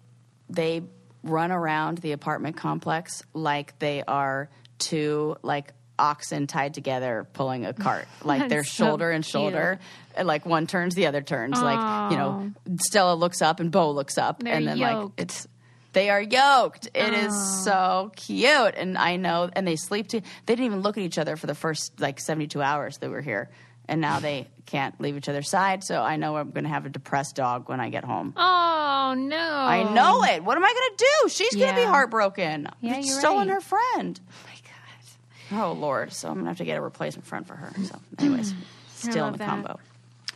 [0.51, 0.83] they
[1.23, 7.73] run around the apartment complex like they are two like oxen tied together pulling a
[7.87, 8.07] cart.
[8.25, 9.79] Like they're so shoulder and shoulder.
[10.15, 11.61] And like one turns the other turns.
[11.61, 14.43] Like you know stella looks up and bo looks up.
[14.43, 14.93] They're and then yoked.
[14.93, 15.47] like it's
[15.93, 16.89] they are yoked.
[16.95, 18.75] It is so cute.
[18.77, 21.47] And i know and they sleep too they didn't even look at each other for
[21.47, 23.51] the first like 72 hours that we're here
[23.89, 26.87] and now they can't leave each other's side so i know i'm going to have
[26.87, 29.37] a depressed dog when i get home Oh no!
[29.37, 30.43] I know it.
[30.45, 31.29] What am I going to do?
[31.29, 32.69] She's going to be heartbroken.
[32.81, 33.55] Yeah, you're stolen right.
[33.55, 34.21] her friend.
[34.23, 35.65] Oh my god.
[35.69, 36.13] Oh Lord!
[36.13, 37.73] So I'm going to have to get a replacement friend for her.
[37.85, 38.55] So, anyways,
[38.95, 39.49] still in the that.
[39.49, 39.81] combo.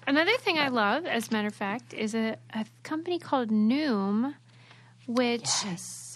[0.06, 4.34] Another thing I love, as a matter of fact, is a, a company called Noom,
[5.06, 5.48] which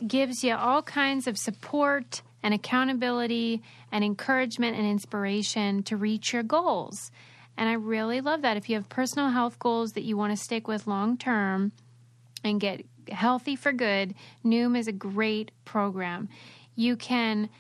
[0.07, 6.43] gives you all kinds of support and accountability and encouragement and inspiration to reach your
[6.43, 7.11] goals.
[7.57, 8.57] And I really love that.
[8.57, 11.73] If you have personal health goals that you want to stick with long term
[12.43, 16.29] and get healthy for good, Noom is a great program.
[16.75, 17.51] You can,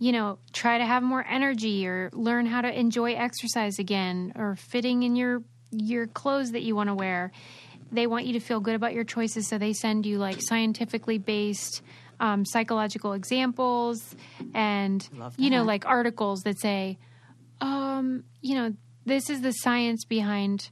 [0.00, 4.56] you know, try to have more energy or learn how to enjoy exercise again or
[4.56, 7.32] fitting in your your clothes that you want to wear.
[7.92, 11.18] They want you to feel good about your choices, so they send you like scientifically
[11.18, 11.82] based
[12.20, 14.14] um, psychological examples
[14.54, 16.98] and you know like articles that say,
[17.60, 18.74] um, you know,
[19.06, 20.70] this is the science behind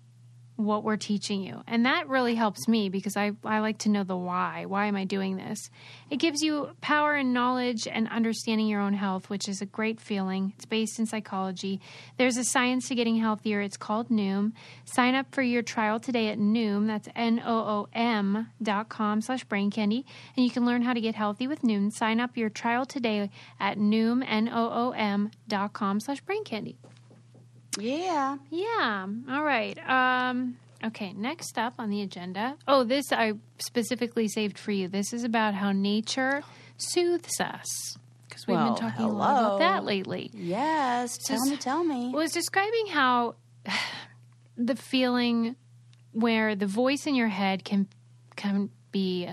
[0.65, 1.63] what we're teaching you.
[1.67, 4.65] And that really helps me because I, I like to know the why.
[4.67, 5.71] Why am I doing this?
[6.11, 10.01] It gives you power and knowledge and understanding your own health, which is a great
[10.01, 10.53] feeling.
[10.57, 11.81] It's based in psychology.
[12.19, 13.61] There's a science to getting healthier.
[13.61, 14.53] It's called Noom.
[14.85, 16.87] Sign up for your trial today at Noom.
[16.87, 20.05] That's N-O-O-M dot com slash brain candy.
[20.37, 21.93] And you can learn how to get healthy with Noom.
[21.93, 26.77] Sign up your trial today at Noom, N-O-O-M dot com slash brain candy.
[27.79, 28.39] Yeah.
[28.51, 29.07] Yeah.
[29.31, 29.79] All right.
[29.89, 31.13] Um, okay.
[31.13, 32.57] Next up on the agenda.
[32.69, 34.89] Oh, this I specifically saved for you.
[34.89, 36.43] This is about how nature
[36.77, 37.97] soothes us
[38.29, 40.31] because we've Well, been talking a lot about that lately.
[40.35, 41.17] Yes.
[41.27, 41.57] Tell me.
[41.57, 42.11] Tell me.
[42.11, 43.37] was describing how
[44.57, 45.57] the feeling
[46.13, 47.89] where the voice in your head can
[48.37, 49.29] can be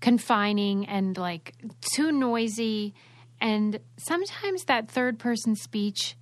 [0.00, 1.54] confining and like
[1.94, 2.92] too noisy
[3.40, 6.16] and sometimes that third person speech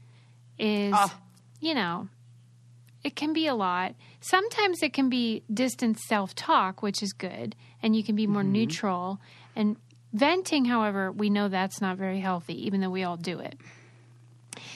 [0.60, 1.18] is ah.
[1.60, 2.08] you know
[3.02, 7.96] it can be a lot sometimes it can be distant self-talk which is good and
[7.96, 8.52] you can be more mm-hmm.
[8.52, 9.20] neutral
[9.56, 9.76] and
[10.12, 13.58] venting however we know that's not very healthy even though we all do it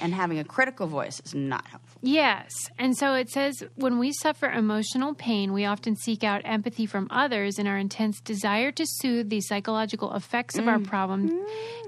[0.01, 2.01] And having a critical voice is not helpful.
[2.03, 2.51] Yes.
[2.79, 7.07] And so it says when we suffer emotional pain, we often seek out empathy from
[7.11, 10.85] others, and our intense desire to soothe the psychological effects of our mm-hmm.
[10.85, 11.47] problem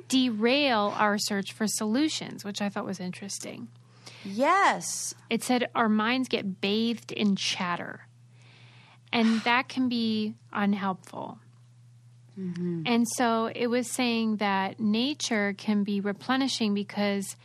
[0.09, 3.69] derail our search for solutions, which I thought was interesting.
[4.27, 5.15] Yes.
[5.31, 8.07] It said our minds get bathed in chatter,
[9.13, 11.39] and that can be unhelpful.
[12.39, 12.83] Mm-hmm.
[12.85, 17.37] And so it was saying that nature can be replenishing because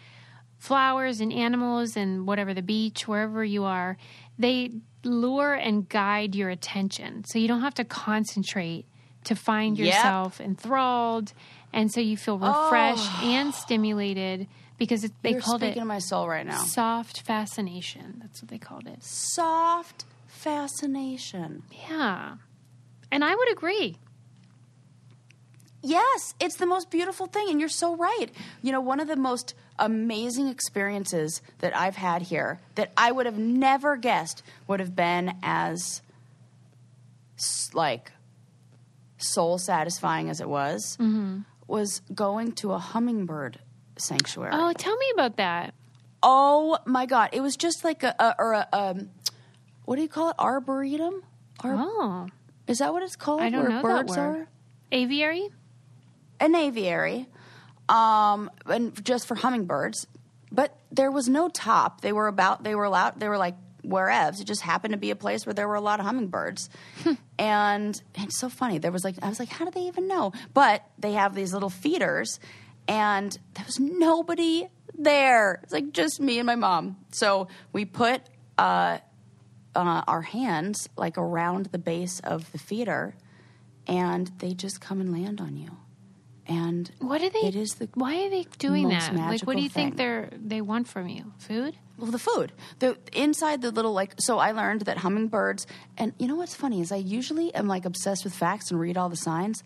[0.58, 3.98] flowers and animals and whatever the beach, wherever you are,
[4.38, 4.72] they
[5.04, 7.24] lure and guide your attention.
[7.26, 8.86] So you don't have to concentrate
[9.24, 9.86] to find Yep.
[9.88, 11.34] yourself enthralled.
[11.74, 13.22] And so you feel refreshed oh.
[13.24, 14.48] and stimulated
[14.82, 16.64] because it, they You're called speaking it to my soul right now.
[16.64, 18.16] soft fascination.
[18.20, 19.04] That's what they called it.
[19.04, 21.62] Soft fascination.
[21.88, 22.38] Yeah.
[23.12, 23.98] And I would agree.
[25.84, 28.30] Yes, it's the most beautiful thing, and you're so right.
[28.64, 33.28] You know, one of the most amazing experiences that I've had here that I would
[33.28, 36.02] have never guessed would have been as
[37.76, 38.12] like
[39.20, 41.42] soul satisfying as it was mm-hmm.
[41.68, 43.60] was going to a hummingbird
[44.02, 44.52] sanctuary.
[44.54, 45.74] Oh, tell me about that.
[46.24, 49.10] Oh my god, it was just like a, a or a um,
[49.86, 50.36] what do you call it?
[50.40, 51.24] Arboretum?
[51.64, 52.28] Ar- Oh,
[52.68, 53.42] Is that what it's called?
[53.42, 54.18] I don't where know that birds word.
[54.42, 54.48] are?
[54.92, 55.50] aviary?
[56.40, 57.28] an aviary,
[57.90, 60.08] um, and just for hummingbirds.
[60.52, 62.02] But there was no top.
[62.02, 62.64] They were about.
[62.64, 63.20] They were allowed.
[63.20, 64.40] They were like wherever.
[64.40, 66.70] It just happened to be a place where there were a lot of hummingbirds,
[67.40, 68.78] and it's so funny.
[68.78, 70.34] There was like I was like, how do they even know?
[70.54, 72.40] But they have these little feeders,
[72.92, 74.68] and there was nobody
[74.98, 75.62] there.
[75.64, 76.98] It's like just me and my mom.
[77.12, 78.22] So we put
[78.58, 78.98] uh,
[79.76, 83.16] uh, our hands like around the base of the feeder,
[83.88, 85.78] and they just come and land on you.
[86.48, 87.40] And What are they?
[87.40, 89.16] It is the why are they doing that?
[89.16, 91.32] Like, what do you think they're they want from you?
[91.38, 91.78] Food?
[91.98, 92.52] well, the food.
[92.80, 94.16] The inside the little like.
[94.18, 95.66] So I learned that hummingbirds.
[95.98, 98.98] And you know what's funny is I usually am like obsessed with facts and read
[98.98, 99.64] all the signs.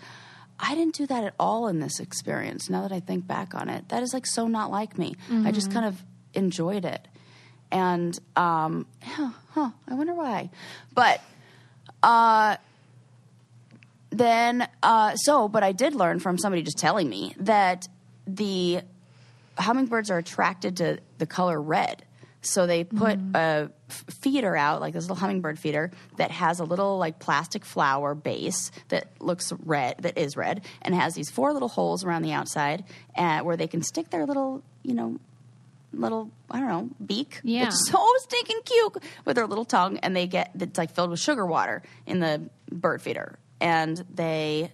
[0.60, 2.70] I didn't do that at all in this experience.
[2.70, 5.16] Now that I think back on it, that is like so not like me.
[5.30, 6.02] I just kind of
[6.34, 7.08] enjoyed it.
[7.72, 10.50] and um, huh, huh, I wonder why.
[10.94, 11.20] But
[12.04, 12.56] uh,
[14.12, 17.88] then, uh, so, but I did learn from somebody just telling me that
[18.26, 18.82] the
[19.58, 22.05] hummingbirds are attracted to the color red.
[22.46, 26.64] So they put a f- feeder out, like this little hummingbird feeder, that has a
[26.64, 31.54] little like plastic flower base that looks red, that is red, and has these four
[31.54, 32.84] little holes around the outside,
[33.18, 35.20] uh, where they can stick their little, you know,
[35.94, 37.40] little I don't know beak.
[37.44, 37.68] Yeah.
[37.68, 41.20] It's so stinking cute with their little tongue, and they get it's like filled with
[41.20, 44.72] sugar water in the bird feeder, and they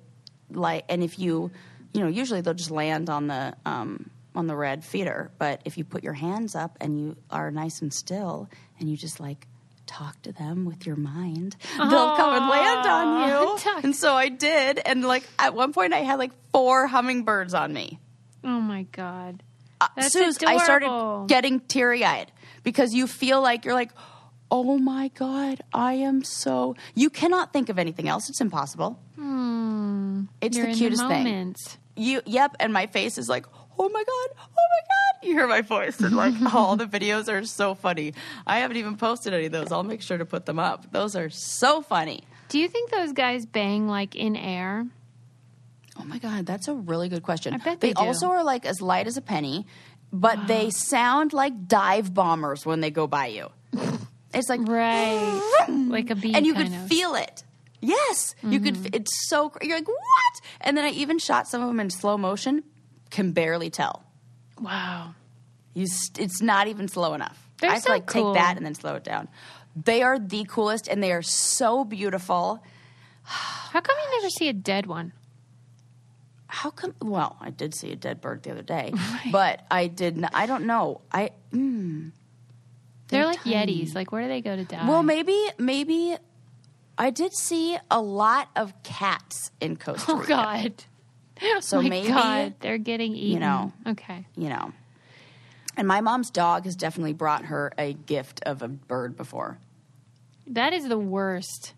[0.52, 1.52] like and if you
[1.94, 5.78] you know usually they'll just land on the um, on the red feeder, but if
[5.78, 9.48] you put your hands up and you are nice and still and you just like
[9.88, 14.30] talk to them with your mind they'll come and land on you and so i
[14.30, 18.00] did and like at one point i had like four hummingbirds on me
[18.44, 19.44] Oh my god.
[19.96, 22.32] That's Suze, I started getting teary eyed
[22.64, 23.92] because you feel like you're like,
[24.50, 26.76] oh my God, I am so.
[26.96, 28.30] You cannot think of anything else.
[28.30, 29.00] It's impossible.
[29.12, 30.24] It's Hmm.
[30.42, 31.56] You're the cutest the thing.
[31.96, 33.46] You, yep, and my face is like,
[33.82, 35.28] oh my God, oh my God.
[35.28, 38.14] You hear my voice, and like all oh, the videos are so funny.
[38.46, 39.72] I haven't even posted any of those.
[39.72, 40.92] I'll make sure to put them up.
[40.92, 42.24] Those are so funny.
[42.50, 44.86] Do you think those guys bang like in air?
[46.00, 47.54] Oh my god, that's a really good question.
[47.54, 49.66] I bet they, they also are like as light as a penny,
[50.14, 53.50] but they sound like dive bombers when they go by you.
[54.34, 55.66] It's like Right.
[55.70, 56.88] like a bee and you could of.
[56.88, 57.44] feel it.
[57.82, 58.76] Yes, you could.
[58.76, 58.94] Mm-hmm.
[58.94, 59.52] It's so.
[59.62, 60.42] You're like what?
[60.62, 62.64] And then I even shot some of them in slow motion.
[63.12, 64.04] Can barely tell.
[64.60, 65.14] wow.
[65.74, 65.86] You.
[65.88, 67.48] St- it's not even slow enough.
[67.60, 68.34] They're I have so to like cool.
[68.34, 69.30] take that and then slow it down.
[69.76, 72.62] They are the coolest, and they are so beautiful.
[73.24, 75.14] How come you never see a dead one?
[76.48, 76.94] How come?
[77.02, 78.94] Well, I did see a dead bird the other day,
[79.32, 80.18] but I did.
[80.18, 81.02] Not, I don't know.
[81.12, 82.10] I hmm.
[83.08, 83.86] They're, They're like tiny.
[83.86, 83.96] yetis.
[83.96, 84.88] Like where do they go to die?
[84.88, 86.18] well, maybe maybe
[86.98, 90.84] I did see a lot of cats in oh, Costa Oh God.
[91.62, 93.40] So oh my maybe God, they're getting eaten.
[93.42, 93.74] know.
[93.88, 94.26] Okay.
[94.36, 94.72] you know.
[95.78, 99.58] And my mom's dog has definitely brought her a gift of a bird before.
[100.48, 101.74] That is the worst.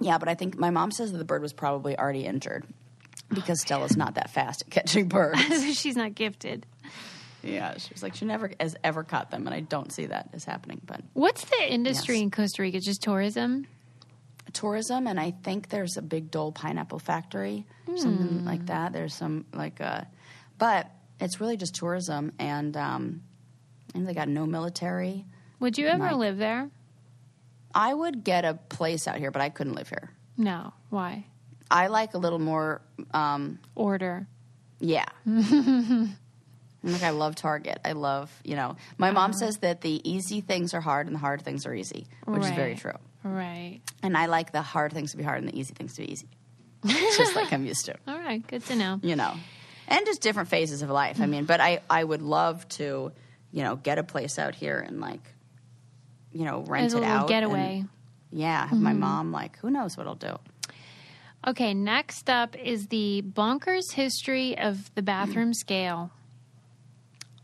[0.00, 2.64] Yeah, but I think my mom says that the bird was probably already injured
[3.30, 5.76] Oh, because Stella's not that fast at catching birds.
[5.78, 6.64] She's not gifted.
[7.42, 10.30] yeah, she was like she never has ever caught them, and I don't see that
[10.32, 10.80] as happening.
[10.84, 12.22] But What's the industry Yes.
[12.22, 12.80] in Costa Rica?
[12.80, 13.66] Just tourism?
[14.52, 18.92] Tourism, and I think there's a big Dole pineapple factory, something like that.
[18.92, 20.02] There's some like, uh,
[20.58, 20.90] but
[21.20, 23.22] it's really just tourism, and um,
[23.94, 25.24] and they got no military.
[25.60, 26.70] Would you ever Like- live there?
[27.74, 30.10] I would get a place out here, but I couldn't live here.
[30.36, 30.72] No.
[30.90, 31.26] Why?
[31.70, 32.80] I like a little more,
[33.12, 34.26] um, Order.
[34.80, 35.04] yeah.
[35.26, 37.78] like I love Target.
[37.84, 38.76] I love, you know.
[38.96, 42.06] My mom says that the easy things are hard and the hard things are easy,
[42.24, 42.92] which is very true.
[43.28, 43.80] Right.
[44.02, 46.12] And I like the hard things to be hard and the easy things to be
[46.12, 46.28] easy.
[46.86, 47.94] Just like I'm used to.
[48.08, 48.46] All right.
[48.46, 49.00] Good to know.
[49.02, 49.34] you know,
[49.88, 51.20] and just different phases of life.
[51.20, 53.12] I mean, but I, I would love to,
[53.50, 55.22] you know, get a place out here and like,
[56.32, 57.28] you know, rent As a it little out.
[57.28, 57.78] getaway.
[57.80, 57.88] and,
[58.30, 59.00] yeah, have my mm-hmm.
[59.00, 60.38] mom like, who knows what I'll do.
[61.46, 61.74] Okay.
[61.74, 66.10] Next up is the bonkers history of the bathroom scale.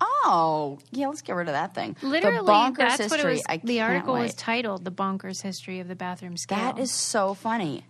[0.00, 1.96] Oh, yeah, let's get rid of that thing.
[2.02, 3.18] Literally, the bonkers that's history.
[3.18, 3.42] what it was.
[3.48, 7.34] I the article was titled "The Bonkers History of the Bathroom Scale." That is so
[7.34, 7.84] funny.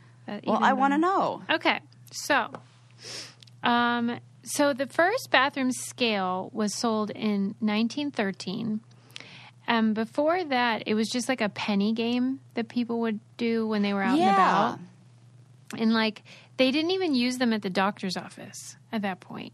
[0.45, 1.43] Well, I want to know.
[1.51, 1.81] Okay,
[2.11, 2.49] so,
[3.63, 8.81] um, so the first bathroom scale was sold in 1913.
[9.67, 13.83] Um, before that, it was just like a penny game that people would do when
[13.83, 14.27] they were out Yeah.
[14.29, 14.79] and about,
[15.81, 16.23] and like
[16.59, 19.53] they didn't even use them at the doctor's office at that point.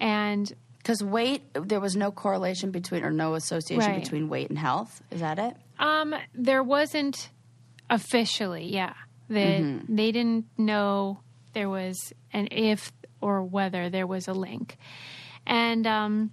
[0.00, 0.52] And
[0.84, 4.02] Because weight, there was no correlation between or no association Right.
[4.02, 5.02] between weight and health.
[5.10, 5.56] Is that it?
[5.78, 7.30] Um, there wasn't
[7.90, 8.92] officially, yeah.
[9.28, 9.94] They Mm-hmm.
[9.96, 11.20] they didn't know
[11.54, 14.76] there was an if or whether there was a link,
[15.46, 16.30] and um,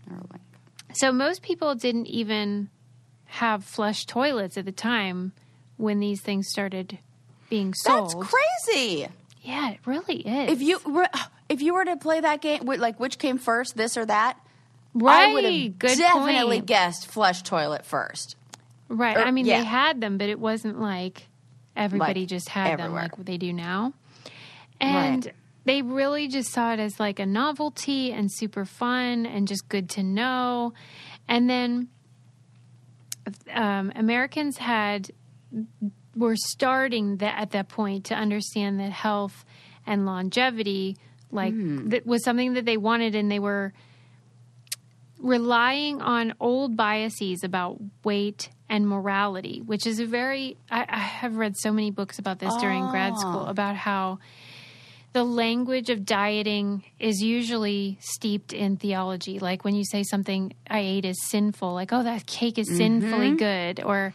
[0.93, 2.70] so most people didn't even
[3.26, 5.32] have flush toilets at the time
[5.78, 6.99] when these things started
[7.49, 8.12] being sold.
[8.22, 8.34] that's
[8.68, 9.08] crazy.
[9.41, 10.52] Yeah, it really is.
[10.52, 11.08] If you were,
[11.52, 14.38] if you were to play that game, like which came first, this or that,
[14.93, 16.66] right, I would have good definitely point.
[16.68, 18.36] guessed flush toilet first.
[18.89, 19.18] Right.
[19.18, 19.60] Or- I mean, yeah.
[19.60, 21.28] they had them, but it wasn't like
[21.76, 23.02] everybody Like, just had everywhere.
[23.10, 23.93] them like they do now.
[24.80, 25.36] And Right.
[25.66, 29.89] they really just saw it as like a novelty and super fun and just good
[29.91, 30.74] to know.
[31.28, 31.88] And then
[33.54, 35.12] um, Americans had
[36.16, 39.45] were starting that at that point to understand that health
[39.86, 40.97] and longevity
[41.32, 41.89] like Hmm.
[41.89, 43.73] that was something that they wanted and they were
[45.19, 51.36] relying on old biases about weight and morality, which is a very, I, I have
[51.36, 54.19] read so many books about this during grad school about how
[55.13, 59.39] the language of dieting is usually steeped in theology.
[59.39, 63.36] Like when you say something I ate is sinful, like, oh, that cake is sinfully
[63.36, 64.13] good, or,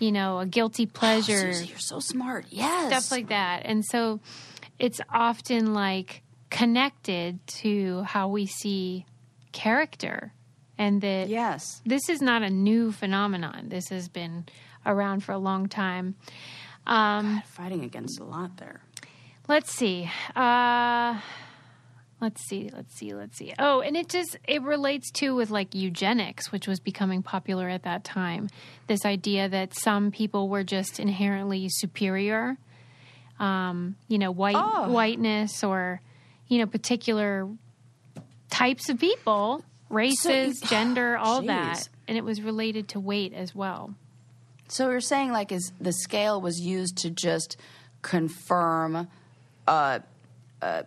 [0.00, 2.46] you know, a guilty pleasure Susie, you're so smart.
[2.50, 2.88] Yes.
[2.88, 3.62] stuff like that.
[3.64, 4.18] And so
[4.80, 6.22] it's often like
[6.52, 9.06] connected to how we see
[9.52, 10.32] character
[10.78, 11.80] and that Yes.
[11.86, 13.68] this is not a new phenomenon.
[13.70, 14.44] This has been
[14.84, 16.14] around for a long time.
[16.86, 18.82] Um, Fighting against a lot there.
[19.48, 20.10] let's see.
[20.36, 21.18] Uh,
[22.20, 22.70] let's see.
[22.72, 23.14] Let's see.
[23.14, 23.54] Let's see.
[23.58, 27.84] Oh, and it just it relates to with like eugenics, which was becoming popular at
[27.84, 28.48] that time.
[28.88, 32.58] This idea that some people were just inherently superior.
[33.40, 34.90] Um, you know, white Oh.
[34.92, 36.00] whiteness or
[36.52, 37.48] you know particular
[38.50, 43.94] types of people, races, gender, all that, and it was related to weight as well.
[44.68, 47.56] So you're saying like is the scale was used to just
[48.02, 49.08] confirm
[49.66, 50.00] uh
[50.60, 50.82] uh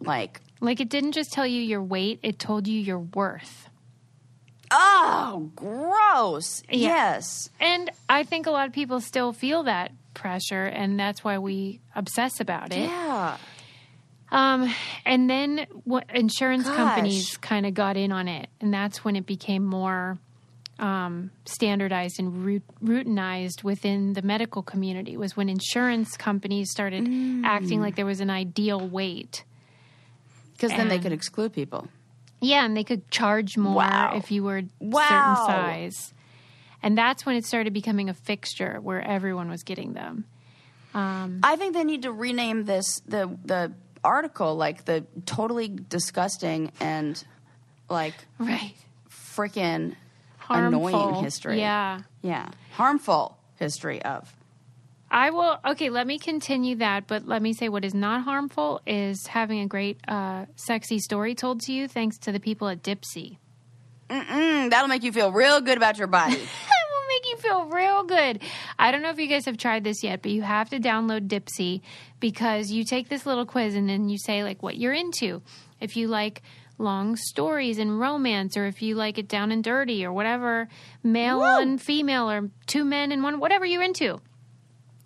[0.00, 3.70] like Like it didn't just tell you your weight; it told you your worth.
[4.70, 6.62] oh gross.
[6.68, 6.88] Yeah.
[6.88, 7.48] Yes.
[7.58, 11.80] And I think a lot of people still feel that pressure, and that's why we
[11.94, 12.80] obsess about it.
[12.80, 13.38] Yeah.
[14.32, 14.72] Um,
[15.04, 16.76] and then what insurance Gosh.
[16.76, 20.18] companies kind of got in on it, and that's when it became more
[20.78, 25.16] um, standardized and root, routinized within the medical community.
[25.16, 27.44] Was when insurance companies started Mm.
[27.44, 29.44] acting like there was an ideal weight.
[30.52, 31.88] Because then they could exclude people.
[32.40, 34.14] Yeah, and they could charge more Wow.
[34.16, 35.02] if you were a Wow.
[35.08, 36.14] certain size.
[36.82, 40.24] And that's when it started becoming a fixture where everyone was getting them.
[40.94, 43.72] I think they need to rename this the the
[44.04, 47.22] article like the totally disgusting and
[47.88, 48.74] like Right.
[49.10, 49.96] freaking
[50.48, 51.58] annoying history.
[51.58, 52.00] Yeah.
[52.22, 52.48] Yeah.
[52.72, 54.34] Harmful history of.
[55.12, 55.58] I will.
[55.66, 59.58] Okay, let me continue that, but let me say what is not harmful is having
[59.60, 63.36] a great, uh, sexy story told to you thanks to the people at Dipsea.
[64.08, 66.40] Mm, that'll make you feel real good about your body.
[67.20, 68.40] Make you feel real good.
[68.78, 71.28] I don't know if you guys have tried this yet, but you have to download
[71.28, 71.82] Dipsea
[72.18, 75.42] because you take this little quiz and then you say like what you're into.
[75.80, 76.40] If you like
[76.78, 80.68] long stories and romance, or if you like it down and dirty, or whatever,
[81.02, 84.18] male and female, or two men and one, whatever you're into.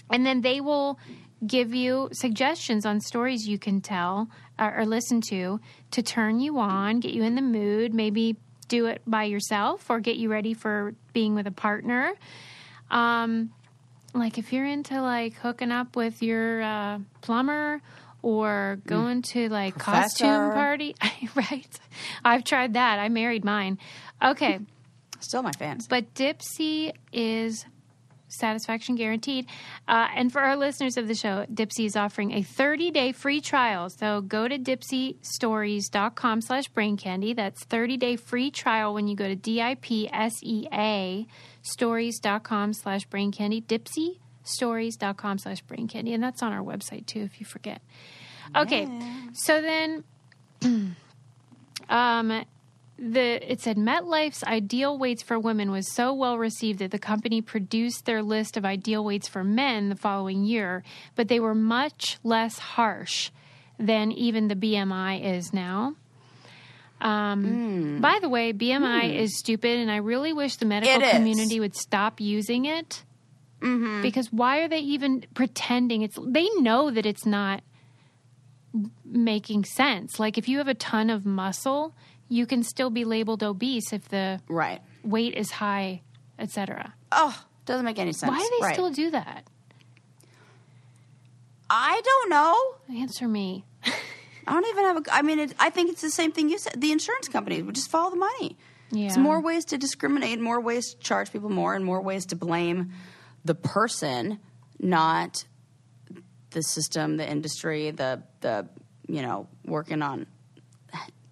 [0.09, 1.01] And then they will
[1.45, 5.59] give you suggestions on stories you can tell uh, or, or listen to
[5.91, 8.37] to turn you on, get you in the mood, maybe
[8.69, 12.15] do it by yourself or get you ready for being with a partner.
[12.91, 13.53] Um,
[14.15, 17.81] like if you're into like hooking up with your uh, plumber
[18.23, 20.95] or going to like costume party,
[21.35, 21.81] right?
[22.25, 22.99] I've tried that.
[22.99, 23.79] I married mine.
[24.23, 24.61] Okay.
[25.21, 25.87] Still my fans.
[25.89, 27.65] But Dipsea is
[28.39, 29.47] satisfaction guaranteed.
[29.89, 33.89] Uh, and for our listeners of the show, Dipsea is offering a 30-day free trial.
[33.91, 37.33] So go to dipseastories.com slash brain candy.
[37.33, 41.27] That's 30-day free trial when you go to D-I-P-S-E-A
[41.63, 43.61] stories.com slash brain candy.
[43.63, 46.13] Dipseastories.com slash brain candy.
[46.13, 47.83] And that's on our website too, if you forget.
[48.57, 48.89] Okay.
[49.33, 50.05] So then
[51.89, 52.45] um,
[52.99, 57.41] the it said MetLife's ideal weights for women was so well received that the company
[57.41, 60.83] produced their list of ideal weights for men the following year,
[61.15, 63.31] but they were much less harsh
[63.79, 65.97] than even the BMI is now.
[67.01, 68.01] Um, hmm.
[68.01, 69.17] By the way, BMI hmm.
[69.17, 71.11] is stupid, and I really wish the medical It is.
[71.13, 73.03] community would stop using it.
[73.61, 74.03] Mm-hmm.
[74.03, 76.19] Because why are they even pretending it's?
[76.23, 77.63] They know that it's not
[79.05, 80.19] making sense.
[80.19, 81.95] Like if you have a ton of muscle,
[82.29, 84.81] you can still be labeled obese if the Right.
[85.03, 86.03] weight is high,
[86.39, 86.95] etc.
[87.13, 88.31] Oh, doesn't make any sense.
[88.31, 88.75] Why do they Right.
[88.75, 89.45] still do that?
[91.71, 93.01] I don't know.
[93.01, 93.65] Answer me.
[94.47, 95.03] I don't even have a.
[95.15, 96.75] I mean, it, I think it's the same thing you said.
[96.77, 98.57] The insurance companies would just follow the money.
[98.91, 99.09] Yeah.
[99.09, 102.37] There's more ways to discriminate, more ways to charge people more, and more ways to
[102.37, 102.93] blame
[103.45, 104.39] the person,
[104.79, 105.45] not
[106.51, 108.69] the system, the industry, the the
[109.09, 110.27] you know working on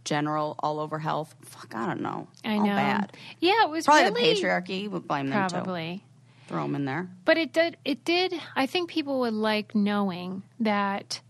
[0.05, 1.34] general all over health.
[1.42, 2.28] Fuck, I don't know.
[2.44, 2.64] I know.
[2.66, 3.16] bad.
[3.40, 5.48] Yeah, it was Probably really, the patriarchy would blame them.
[5.48, 6.05] Probably.
[6.48, 7.09] Throw them in there.
[7.24, 7.76] But it did.
[7.84, 8.34] It did.
[8.57, 11.20] I think people would like knowing that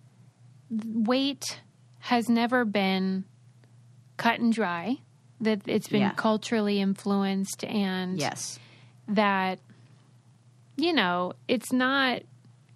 [0.84, 1.60] weight
[2.00, 3.24] has never been
[4.16, 4.96] cut and dry.
[5.40, 6.12] That it's been Yeah.
[6.12, 8.58] culturally influenced, and Yes.
[9.08, 9.58] that
[10.76, 12.22] you know it's not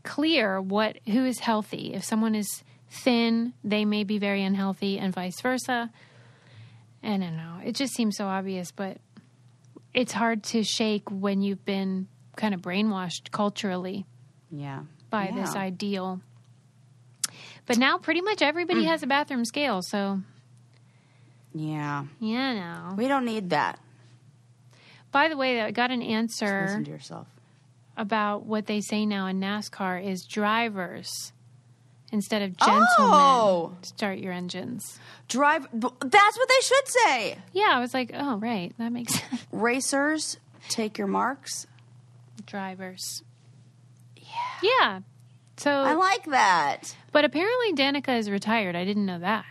[0.02, 1.94] clear what who is healthy.
[1.94, 5.90] If someone is thin, they may be very unhealthy, and vice versa.
[7.02, 7.60] I don't know.
[7.64, 8.98] It just seems so obvious, but
[9.94, 14.04] it's hard to shake when you've been kind of brainwashed culturally
[14.50, 14.82] Yeah.
[15.10, 16.20] by this ideal.
[17.66, 18.86] But now pretty much everybody Mm.
[18.88, 20.20] has a bathroom scale, so
[21.54, 22.04] Yeah.
[22.20, 22.94] Yeah, know.
[22.96, 23.78] We don't need that.
[25.12, 26.62] By the way, I got an answer.
[26.66, 27.28] Listen to yourself.
[27.98, 31.32] about what they say now in NASCAR is drivers
[32.12, 33.76] instead of gentlemen Oh!
[33.82, 34.98] start your engines.
[35.28, 35.66] Drive.
[35.72, 37.38] That's what they should say.
[37.52, 39.46] Yeah, I was like, oh right, that makes sense.
[39.52, 40.36] Racers,
[40.68, 41.66] take your marks.
[42.46, 43.22] drivers.
[44.16, 44.68] Yeah.
[44.80, 45.00] Yeah.
[45.58, 46.94] So, I like that.
[47.12, 48.76] but apparently Danica is retired.
[48.76, 49.46] I didn't know that.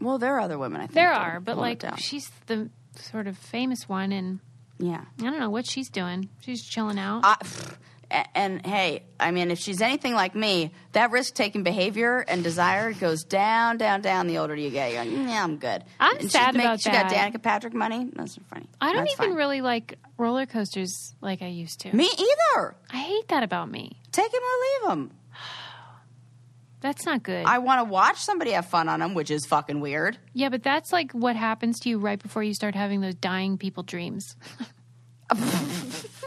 [0.00, 0.80] Well, there are other women.
[0.80, 4.40] I think There are, but like she's the sort of famous one, and
[4.78, 5.04] yeah.
[5.20, 6.28] I don't know what she's doing.
[6.40, 7.20] She's chilling out.
[7.24, 7.36] I,
[8.34, 13.24] and hey, I mean, if she's anything like me, that risk-taking behavior and desire goes
[13.24, 14.26] down, down, down.
[14.26, 15.82] The older you get, you're like, yeah, I'm good.
[15.98, 17.10] I'm and sad make- about she got.
[17.10, 18.08] Danica Patrick money.
[18.14, 18.66] That's funny.
[18.80, 19.36] I don't That's even fine.
[19.36, 21.96] really like roller coasters like I used to.
[21.96, 22.76] Me either.
[22.90, 24.00] I hate that about me.
[24.12, 25.10] Take him or leave him.
[26.80, 27.46] That's not good.
[27.46, 30.18] I want to watch somebody have fun on them, which is fucking weird.
[30.32, 33.56] yeah, but that's like what happens to you right before you start having those dying
[33.56, 34.34] people dreams.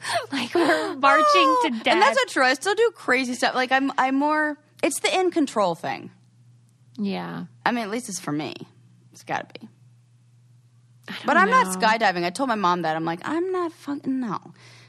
[0.32, 1.86] like we're marching to death.
[1.86, 2.44] And that's not true.
[2.44, 3.54] I still do crazy stuff.
[3.54, 4.58] Like I'm, I'm more.
[4.82, 6.10] It's the in control thing.
[6.98, 7.44] yeah.
[7.64, 8.54] I mean, at least it's for me.
[9.12, 9.68] It's got to be.
[11.26, 12.24] But I'm not skydiving.
[12.24, 12.96] I told my mom that.
[12.96, 14.38] I'm like, I'm not fucking no.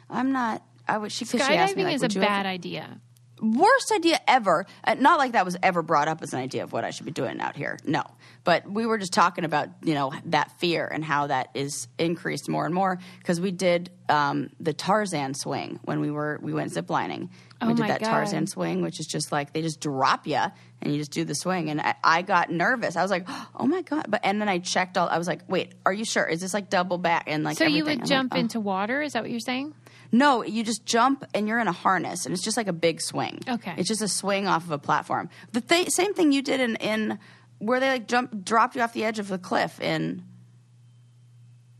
[0.10, 0.64] I'm not.
[0.88, 1.12] I would.
[1.12, 3.00] She, 'cause she asked me, Skydiving like, is a bad idea.
[3.44, 4.66] Worst idea ever.
[4.84, 7.06] Uh, not like that was ever brought up as an idea of what I should
[7.06, 7.78] be doing out here.
[7.86, 8.04] No,
[8.44, 12.50] but we were just talking about you know that fear and how that is increased
[12.50, 16.72] more and more because we did um, the Tarzan swing when we were we went
[16.72, 17.30] ziplining.
[17.62, 18.10] Oh we did that God.
[18.10, 20.40] Tarzan swing, which is just like they just drop you
[20.82, 21.70] and you just do the swing.
[21.70, 22.96] And I, I got nervous.
[22.96, 24.06] I was like, oh my god!
[24.10, 25.08] But and then I checked all.
[25.08, 26.26] I was like, wait, are you sure?
[26.26, 27.58] Is this like double back and like?
[27.58, 28.42] So you would I'm jump like, oh.
[28.42, 29.02] into water?
[29.02, 29.74] Is that what you're saying?
[30.16, 33.02] No, you just jump and you're in a harness, and it's just like a big
[33.02, 33.40] swing.
[33.50, 33.74] Okay.
[33.78, 35.28] it's just a swing off of a platform.
[35.54, 37.18] The th- same thing you did in in
[37.58, 40.24] where they like jump dropped you off the edge of the cliff in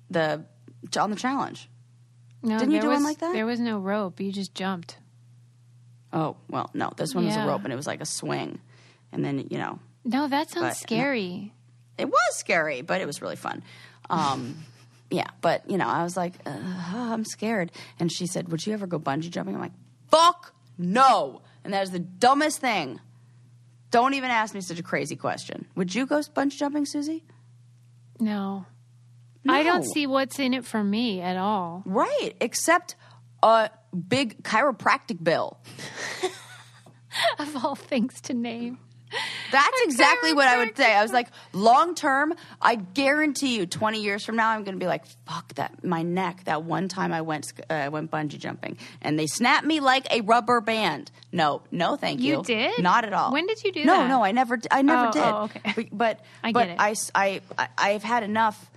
[0.10, 0.44] the
[1.00, 1.70] on the challenge.
[2.42, 3.34] No, Didn't you do one like that?
[3.34, 4.20] There was no rope.
[4.20, 4.98] You just jumped.
[6.12, 8.60] Oh well, no, this one was a rope and it was like a swing,
[9.12, 11.54] and then you know No, that sounds But, scary.
[11.98, 13.64] it was scary, but it was really fun.
[14.10, 14.58] Um,
[15.14, 16.58] yeah, but you know, I was like, uh,
[16.92, 17.72] I'm scared.
[18.00, 19.72] And she said, "Would you ever go bungee jumping?" I'm like,
[20.10, 23.00] "Fuck no!" And that is the dumbest thing.
[23.92, 25.68] Don't even ask me such a crazy question.
[25.76, 27.24] Would you go bungee jumping, Susie?
[28.20, 28.66] No.
[29.48, 31.84] I don't see what's in it for me at all.
[31.86, 32.96] Right, except
[33.44, 33.70] a
[34.08, 35.60] big chiropractic bill.
[37.38, 38.80] Of all things to name.
[39.52, 40.94] That's exactly what I would say.
[40.94, 44.80] I was like, long term, I guarantee you, twenty years from now, I'm going to
[44.80, 46.44] be like, fuck that, my neck.
[46.46, 50.12] That one time I went, uh, I went bungee jumping, and they snapped me like
[50.12, 51.12] a rubber band.
[51.32, 52.38] No, no, thank you.
[52.38, 52.82] You did?
[52.82, 53.32] Not at all.
[53.32, 54.08] When did you do no, that?
[54.08, 55.24] No, no, I never, I never Oh, did.
[55.24, 55.74] oh, okay.
[55.76, 57.12] But, but, I but get it.
[57.16, 58.70] I, I, I've had enough.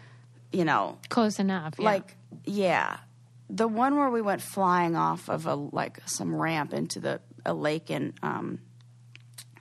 [0.53, 1.75] You know, Close enough.
[1.79, 1.85] yeah.
[1.85, 2.99] like yeah
[3.51, 7.53] the one where we went flying off of a like some ramp into the a
[7.53, 8.59] lake in um,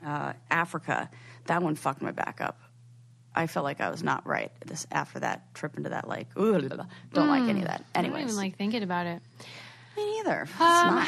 [0.06, 1.10] uh, africa
[1.46, 2.60] that one fucked my back up.
[3.38, 6.60] I felt like i was not right this after that trip into that lake Ooh,
[7.14, 7.84] don't like any of that.
[7.94, 8.24] I don't anyways.
[8.26, 9.22] even like thinking about it.
[9.98, 10.44] me neither.
[10.44, 11.08] It's Um, not.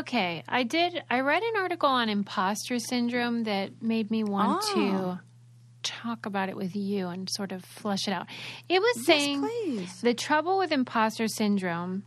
[0.00, 1.02] Okay, I did.
[1.10, 4.74] I read an article on imposter syndrome that made me want Ah.
[4.74, 5.20] to
[5.82, 8.26] talk about it with you and sort of flesh it out.
[8.68, 10.00] It was saying please.
[10.00, 12.04] the trouble with imposter syndrome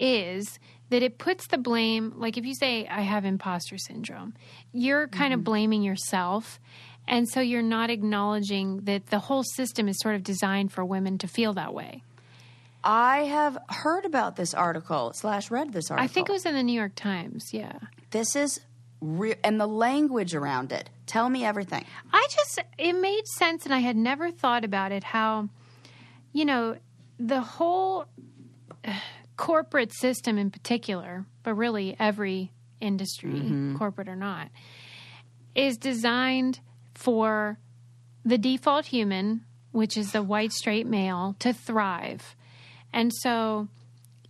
[0.00, 0.58] is
[0.90, 4.34] that it puts the blame, like if you say, I have imposter syndrome,
[4.72, 5.40] you're kind Mm-hmm.
[5.40, 6.60] of blaming yourself.
[7.06, 11.18] And so you're not acknowledging that the whole system is sort of designed for women
[11.18, 12.02] to feel that way.
[12.84, 16.54] I have heard about this article slash read this article I think it was in
[16.54, 17.52] the New York Times.
[17.52, 17.78] Yeah.
[18.10, 18.60] this is
[19.00, 23.74] real and the language around it tell me everything I just, it made sense, and
[23.74, 25.48] I had never thought about it how,
[26.32, 26.76] you know,
[27.18, 28.06] the whole
[28.84, 28.92] uh,
[29.36, 33.42] corporate system in particular, but really every industry,
[33.76, 34.48] corporate or not,
[35.54, 36.60] is designed
[36.94, 37.58] for
[38.24, 42.36] the default human, which is the white straight male, to thrive.
[42.94, 43.66] And so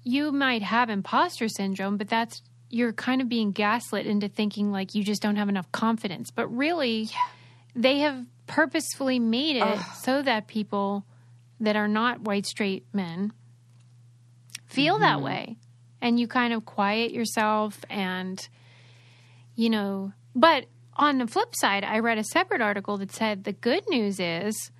[0.02, 4.94] you might have imposter syndrome, but that's you're kind of being gaslit into thinking like
[4.94, 6.30] you just don't have enough confidence.
[6.30, 7.10] But really,
[7.76, 11.04] they have purposefully made it so that people
[11.60, 13.32] that are not white straight men
[14.66, 15.24] feel that mm-hmm.
[15.24, 15.56] way.
[16.00, 18.48] And you kind of quiet yourself and,
[19.54, 23.52] you know, but on the flip side, I read a separate article that said the
[23.52, 24.70] good news is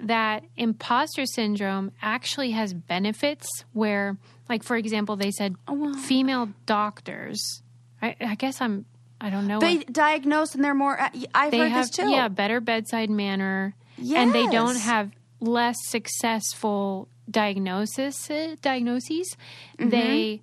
[0.00, 4.16] that imposter syndrome actually has benefits where,
[4.48, 5.54] like, for example, they said
[6.02, 7.62] female doctors,
[8.02, 8.84] I, I guess I'm,
[9.20, 9.60] I don't know.
[9.60, 11.00] They what- diagnose and they're more.
[11.00, 12.10] uh, I've they heard have this too.
[12.10, 14.18] yeah better bedside manner Yes.
[14.24, 18.28] and they don't have less successful diagnosis
[18.60, 19.36] diagnoses
[19.78, 19.88] Mm-hmm.
[19.90, 20.42] they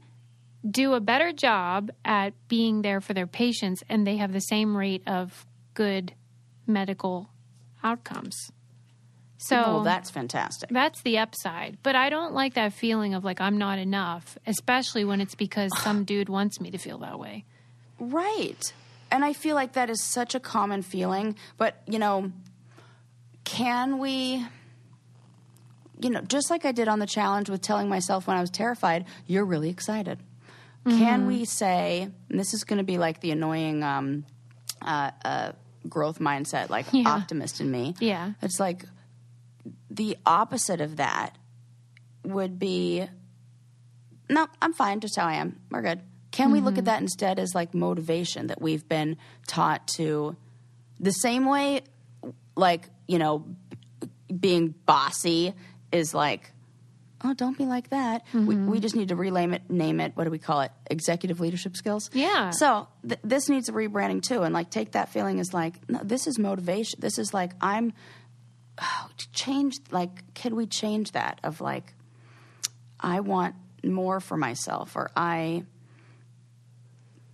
[0.69, 4.75] do a better job at being there for their patients and they have the same
[4.77, 6.13] rate of good
[6.67, 7.29] medical
[7.83, 8.51] outcomes
[9.43, 10.69] so well, that's fantastic.
[10.69, 15.03] that's the upside but i don't like that feeling of like i'm not enough especially
[15.03, 17.43] when it's because some dude wants me to feel that way
[17.99, 18.73] Right.
[19.11, 21.35] And I feel like that is such a common feeling.
[21.57, 22.31] But, you know,
[23.43, 24.43] can we,
[25.99, 28.49] you know, just like I did on the challenge with telling myself when I was
[28.49, 30.17] terrified, you're really excited.
[30.87, 34.25] Can we say, and this is going to be like the annoying um,
[34.81, 35.51] uh, uh,
[35.87, 37.03] growth mindset, like Yeah.
[37.07, 37.93] optimist in me.
[37.99, 38.31] Yeah.
[38.41, 38.85] It's like
[39.91, 41.37] the opposite of that
[42.23, 43.05] would be
[44.29, 45.59] no, I'm fine just how I am.
[45.69, 46.01] We're good.
[46.31, 46.85] Can we look at mm-hmm.
[46.85, 49.17] that instead as like motivation that we've been
[49.47, 50.37] taught to
[50.97, 51.81] the same way
[52.55, 53.39] like, you know,
[53.99, 55.53] b- being bossy
[55.91, 56.53] is like
[57.23, 58.23] oh, don't be like that.
[58.33, 58.71] We, mm-hmm.
[58.71, 60.13] we just need to rename it, name it.
[60.15, 60.71] What do we call it?
[60.89, 62.09] Executive leadership skills.
[62.13, 62.51] Yeah.
[62.51, 65.99] So th- this needs a rebranding too, and like take that feeling as like, no,
[66.03, 66.99] this is motivation.
[66.99, 67.93] This is like I'm
[68.81, 69.75] oh, change.
[69.91, 71.39] Like, could we change that?
[71.43, 71.93] Of like,
[72.99, 75.63] I want more for myself, or I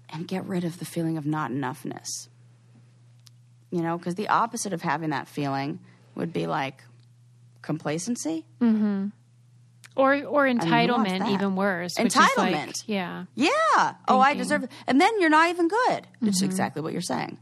[0.09, 2.07] and get rid of the feeling of not enoughness.
[3.71, 5.79] You know, because the opposite of having that feeling
[6.15, 6.83] would be like
[7.61, 8.45] complacency.
[8.61, 9.07] Mm-hmm.
[9.95, 12.83] Or or entitlement even worse is like- Entitlement.
[12.85, 13.49] yeah Yeah.
[14.07, 14.71] Oh, I deserve it.
[14.85, 16.07] And then you're not even good.
[16.21, 17.37] It's exactly what you're saying.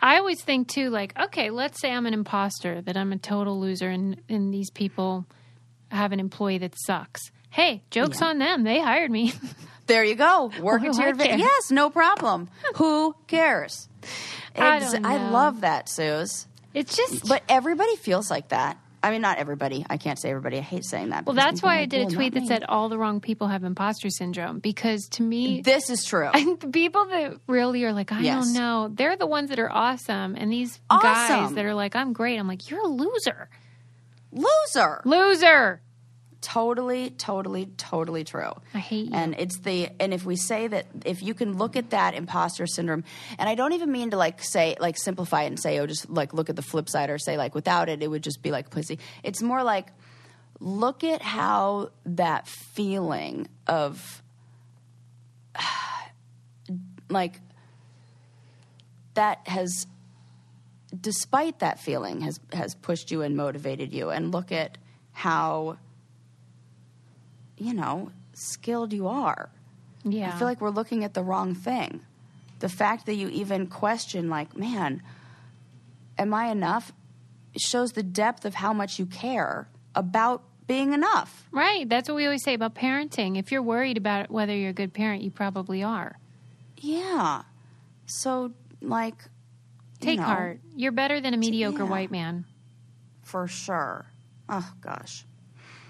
[0.00, 3.60] I always think too, like, okay, let's say I'm an imposter, that I'm a total
[3.60, 5.26] loser, and and these people
[5.90, 7.20] have an employee that sucks.
[7.50, 8.62] Hey, jokes on them.
[8.64, 9.32] They hired me.
[9.88, 10.52] There you go.
[10.60, 11.40] Work Who to your I advantage.
[11.40, 12.50] Yes, no problem.
[12.76, 13.88] Who cares?
[14.54, 16.46] I Ex- don't I love that, Suze.
[16.74, 17.26] it's just.
[17.26, 18.76] But everybody feels like that.
[19.02, 19.86] I mean, not everybody.
[19.88, 20.58] I can't say everybody.
[20.58, 21.24] I hate saying that.
[21.26, 23.20] well, that's why are I like, did a tweet that me." said all the wrong
[23.20, 26.30] people have imposter syndrome because to me, This is true.
[26.60, 28.44] the people that really are like, I Yes.
[28.46, 32.12] don't know, they're the ones that are awesome, and these guys that are like, I'm
[32.12, 32.38] great.
[32.38, 33.48] I'm like, you're a loser,
[34.32, 35.00] Loser.
[35.04, 35.80] loser.
[36.40, 38.52] Totally, totally, totally true.
[38.72, 39.12] I hate you.
[39.12, 42.64] And it's the and if we say that if you can look at that imposter
[42.66, 43.02] syndrome,
[43.38, 46.08] and I don't even mean to like say like simplify it and say oh just
[46.08, 48.52] like look at the flip side or say like without it it would just be
[48.52, 49.00] like pussy.
[49.24, 49.88] It's more like
[50.60, 54.22] look at how that feeling of
[57.08, 57.40] like
[59.14, 59.88] that has
[61.00, 64.78] despite that feeling has has pushed you and motivated you and look at
[65.10, 65.76] how
[67.60, 69.50] you know skilled you are
[70.04, 72.00] Yeah, i feel like we're looking at the wrong thing
[72.60, 75.02] the fact that you even question like man
[76.16, 76.92] am i enough
[77.56, 81.88] shows the depth of how much you care about being enough right.
[81.88, 83.38] That's what we always say about parenting.
[83.38, 86.18] If you're worried about whether you're a good parent, you probably are.
[86.76, 87.42] yeah
[88.06, 88.52] so
[88.82, 89.14] like
[90.00, 90.60] Take know, heart.
[90.76, 91.88] You're better than a mediocre yeah.
[91.90, 92.44] white man.
[93.22, 94.12] for sure
[94.48, 95.24] oh gosh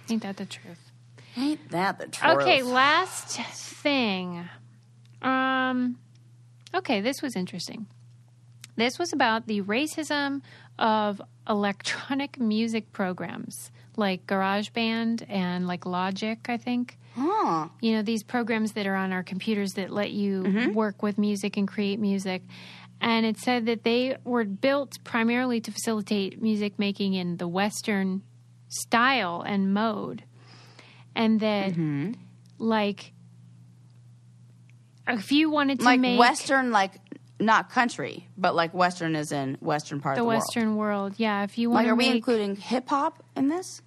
[0.08, 0.87] Ain't that the truth?
[1.38, 4.48] Ain't that the truth Okay, last thing.
[5.22, 5.98] Um
[6.74, 7.86] okay, this was interesting.
[8.76, 10.42] This was about the racism
[10.78, 16.96] of electronic music programs like GarageBand and like Logic, I think.
[17.16, 21.18] huh You know, these programs that are on our computers that let you work with
[21.18, 22.42] music and create music.
[23.00, 28.22] And it said that they were built primarily to facilitate music making in the Western
[28.68, 30.22] style and mode.
[31.18, 31.74] And that,
[32.58, 33.12] like,
[35.06, 36.92] if you wanted to like make western like
[37.40, 41.14] not country but like western is in western part the of the Western world.
[41.16, 43.82] yeah, if you want like are we make, including hip-hop in this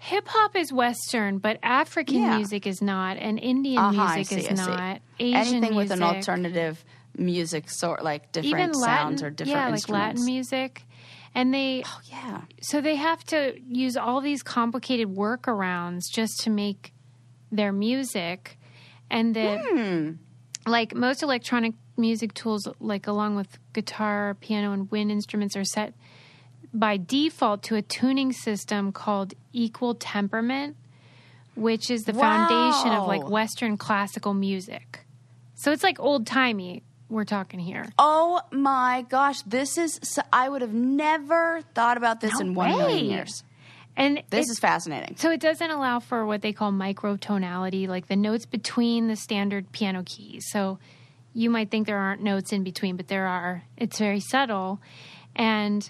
[0.00, 2.36] hip hop is Western, but African Yeah.
[2.36, 5.00] music is not, and Indian Uh-huh, music see, is not.
[5.18, 6.84] Asian Anything with an alternative
[7.16, 9.88] music sort, like different even Latin, sounds or different yeah, like.
[9.88, 10.82] Latin music,
[11.38, 12.40] and they Oh, yeah.
[12.60, 13.38] so they have to
[13.84, 16.92] use all these complicated workarounds just to make
[17.58, 18.58] their music
[19.10, 20.70] and the Hmm.
[20.70, 25.94] like most electronic music tools like along with guitar piano and wind instruments are set
[26.74, 30.76] by default to a tuning system called equal temperament
[31.54, 35.00] which is the foundation of like western classical music
[35.54, 39.98] so it's like old timey we're talking here Oh my gosh, this is.
[40.02, 43.14] So, I would have never thought about this No in one million way.
[43.14, 43.44] years.
[43.96, 45.16] and This is fascinating.
[45.16, 49.72] So it doesn't allow for what they call microtonality, like the notes between the standard
[49.72, 50.46] piano keys.
[50.50, 50.78] So
[51.34, 53.62] you might think there aren't notes in between, but there are.
[53.76, 54.80] It's very subtle.
[55.36, 55.88] And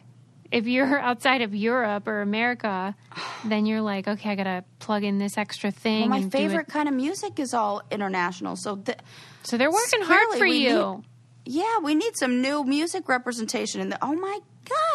[0.50, 2.94] if you're outside of Europe or America,
[3.44, 6.02] then you're like, okay, I got to plug in this extra thing.
[6.02, 8.56] Well, my and favorite kind of music is all international.
[8.56, 8.98] So, th-
[9.42, 10.96] So they're working hard for you.
[10.96, 11.04] need-
[11.44, 13.80] yeah, we need some new music representation.
[13.80, 14.38] In the, oh my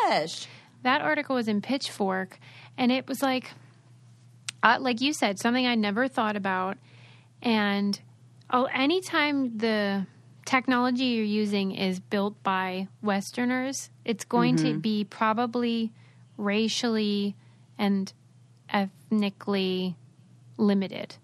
[0.09, 0.47] gosh.
[0.83, 2.37] that article was in Pitchfork,
[2.77, 3.49] and it was like,
[4.61, 6.77] uh, like you said, something I never thought about.
[7.41, 7.99] And
[8.51, 10.05] oh, anytime the
[10.45, 15.91] technology you're using is built by Westerners, it's going to be probably
[16.37, 17.35] racially
[17.77, 18.11] and
[18.69, 19.95] ethnically
[20.57, 21.15] limited.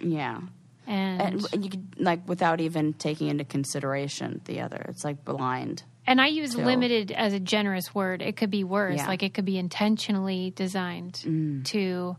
[0.00, 0.40] Yeah.
[0.86, 5.82] And And, you could, like, without even taking into consideration the other, it's like blind.
[6.06, 8.22] And I use So- limited as a generous word.
[8.22, 8.96] It could be worse.
[8.96, 9.04] Yeah.
[9.04, 9.08] Mm.
[9.08, 12.16] Like it could be intentionally designed to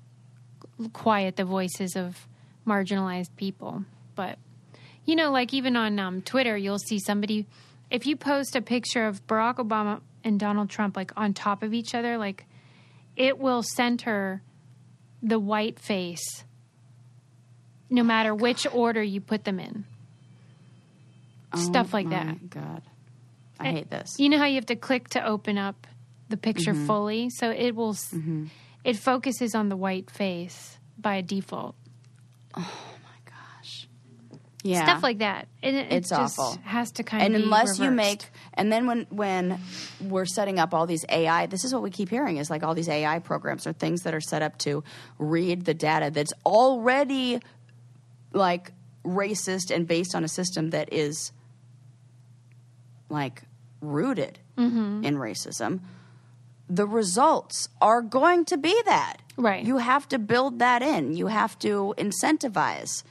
[0.94, 2.28] quiet the voices of
[2.68, 3.86] marginalized people.
[4.16, 4.38] But,
[5.10, 7.48] you know, like even on um, Twitter, you'll see somebody,
[7.90, 11.74] if you post a picture of Barack Obama and Donald Trump like on top of
[11.74, 12.46] each other, like
[13.16, 14.42] it will center
[15.24, 16.44] the white face
[17.90, 19.84] no matter which order you put them in.
[21.56, 22.50] Stuff like oh that.
[22.52, 22.84] God.
[23.60, 24.16] I hate this.
[24.20, 25.88] You know how you have to click to open up
[26.30, 26.86] the picture Mm-hmm.
[26.86, 27.90] fully, so it will.
[27.90, 28.14] s
[28.84, 31.76] It focuses on the white face by default.
[32.54, 32.68] Gosh.
[34.62, 34.84] Yeah.
[34.84, 35.48] Stuff like that.
[35.64, 36.60] And it, it It's just awful.
[36.64, 37.42] Has to kind and of.
[37.42, 39.58] And unless you make and then when when
[40.02, 42.74] we're setting up all these ai this is what we keep hearing is like all
[42.76, 44.84] these ai programs are things that are set up to
[45.18, 47.40] read the data that's already
[48.34, 48.72] like
[49.06, 51.32] racist and based on a system that is
[53.10, 53.44] like
[53.82, 55.06] rooted Mm-hmm.
[55.06, 55.80] in racism
[56.70, 59.64] the results are going to be that Right.
[59.64, 63.04] you have to build that in you have to incentivize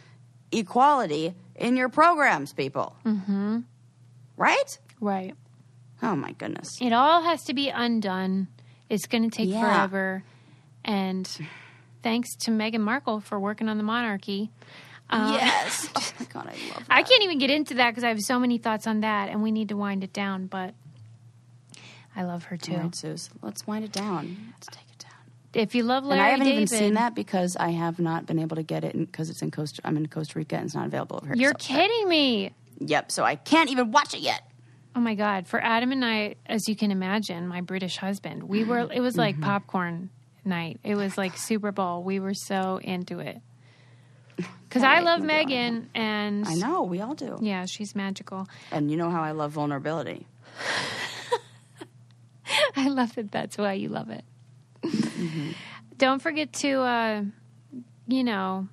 [0.53, 3.59] equality in your programs people mm-hmm.
[4.36, 5.34] right right,
[6.03, 6.68] Oh my goodness.
[6.80, 8.49] it all has to be undone.
[8.88, 9.61] It's going to take Yeah.
[9.61, 10.22] forever,
[10.84, 11.28] and
[12.03, 14.51] thanks to Meghan Markle for working on the monarchy.
[15.11, 15.88] yes.
[15.96, 16.86] Oh my god, I love that.
[16.88, 19.42] I can't even get into that because I have so many thoughts on that, and
[19.42, 20.46] we need to wind it down.
[20.46, 20.74] But
[22.16, 22.76] I love her too.
[22.76, 23.28] Right.
[23.42, 24.53] Let's wind it down.
[24.53, 24.88] Let's take it down.
[25.59, 28.26] If you love Larry and I haven't David, even seen that because I have not
[28.26, 29.82] been able to get it because it's in Costa.
[29.84, 31.34] I'm in Costa Rica and it's not available over here.
[31.36, 32.52] You're so- kidding me.
[32.80, 33.11] Yep.
[33.11, 34.42] So I can't even watch it yet.
[34.96, 35.46] Oh my God.
[35.46, 39.16] For Adam and I, as you can imagine, my British husband, we were, it was
[39.16, 39.44] like Mm-hmm.
[39.44, 40.11] popcorn
[40.44, 40.80] night.
[40.84, 42.02] It was like Super Bowl.
[42.02, 43.38] We were so into it.
[44.68, 47.38] Because I love to go on Meghan and I know we all do.
[47.40, 48.46] yeah, she's magical.
[48.70, 50.26] And you know how I love vulnerability.
[52.76, 53.30] I love it.
[53.32, 54.24] That's why you love it.
[54.83, 55.51] Mm-hmm.
[55.97, 57.22] Don't forget to, uh,
[58.07, 58.68] you know,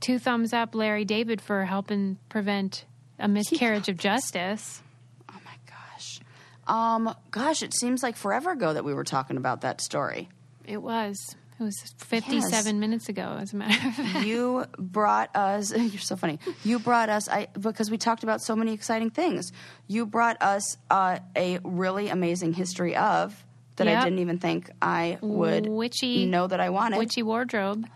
[0.00, 2.84] two thumbs up Larry David for helping prevent
[3.18, 4.82] a miscarriage of justice.
[5.30, 6.20] Oh my gosh.
[6.66, 7.14] Um.
[7.30, 10.28] Gosh, it seems like forever ago that we were talking about that story.
[10.64, 11.36] It was.
[11.58, 14.26] It was 57 minutes ago, as a matter of fact.
[14.26, 18.56] you brought us you're so funny you brought us i because we talked about so
[18.56, 19.52] many exciting things
[19.86, 23.44] you brought us uh, a really amazing history of
[23.84, 27.86] that i didn't even think i would Witchy- know that i wanted Witchy wardrobe.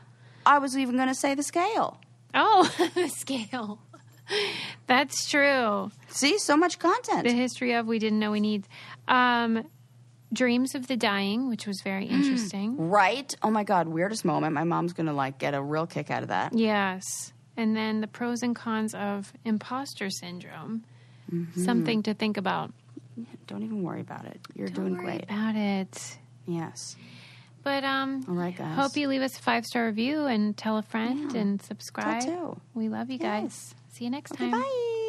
[0.44, 2.00] i was even going to say the scale
[2.36, 3.78] Oh, the scale.
[4.88, 5.90] That's true.
[6.08, 8.66] see so much content The history of we didn't know we need.
[9.06, 9.68] Um,
[10.32, 12.76] Dreams of the Dying, which was very interesting.
[12.90, 16.10] right oh my god weirdest moment my mom's going to like get a real kick
[16.10, 17.04] out of that Yes.
[17.56, 20.82] And then the pros and cons of imposter syndrome.
[21.56, 22.72] Something to think about.
[23.46, 26.18] Don't even worry about it you're Don't doing worry great about it.
[26.46, 26.96] yes
[27.62, 30.76] But um, all right guys hope you leave us a five star review and tell
[30.78, 31.40] a friend Yeah.
[31.40, 32.22] and subscribe.
[32.24, 32.60] too.
[32.74, 33.42] We love you guys.
[33.42, 33.74] Yes.
[33.92, 34.60] See you next okay, time.
[34.60, 35.00] bye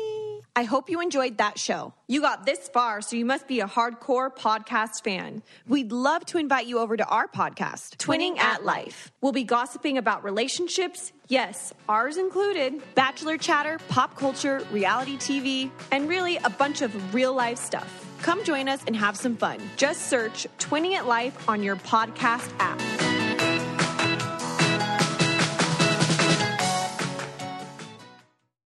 [0.58, 1.93] I hope you enjoyed that show.
[2.08, 5.43] You got this far, so you must be a hardcore podcast fan.
[5.68, 9.12] We'd love to invite you over to our podcast, Twinning at Life.
[9.20, 16.08] We'll be gossiping about relationships, yes, ours included, bachelor chatter, pop culture, reality TV, and
[16.08, 18.06] really a bunch of real life stuff.
[18.22, 19.60] Come join us and have some fun.
[19.76, 23.05] Just search Twinning at Life on your podcast app.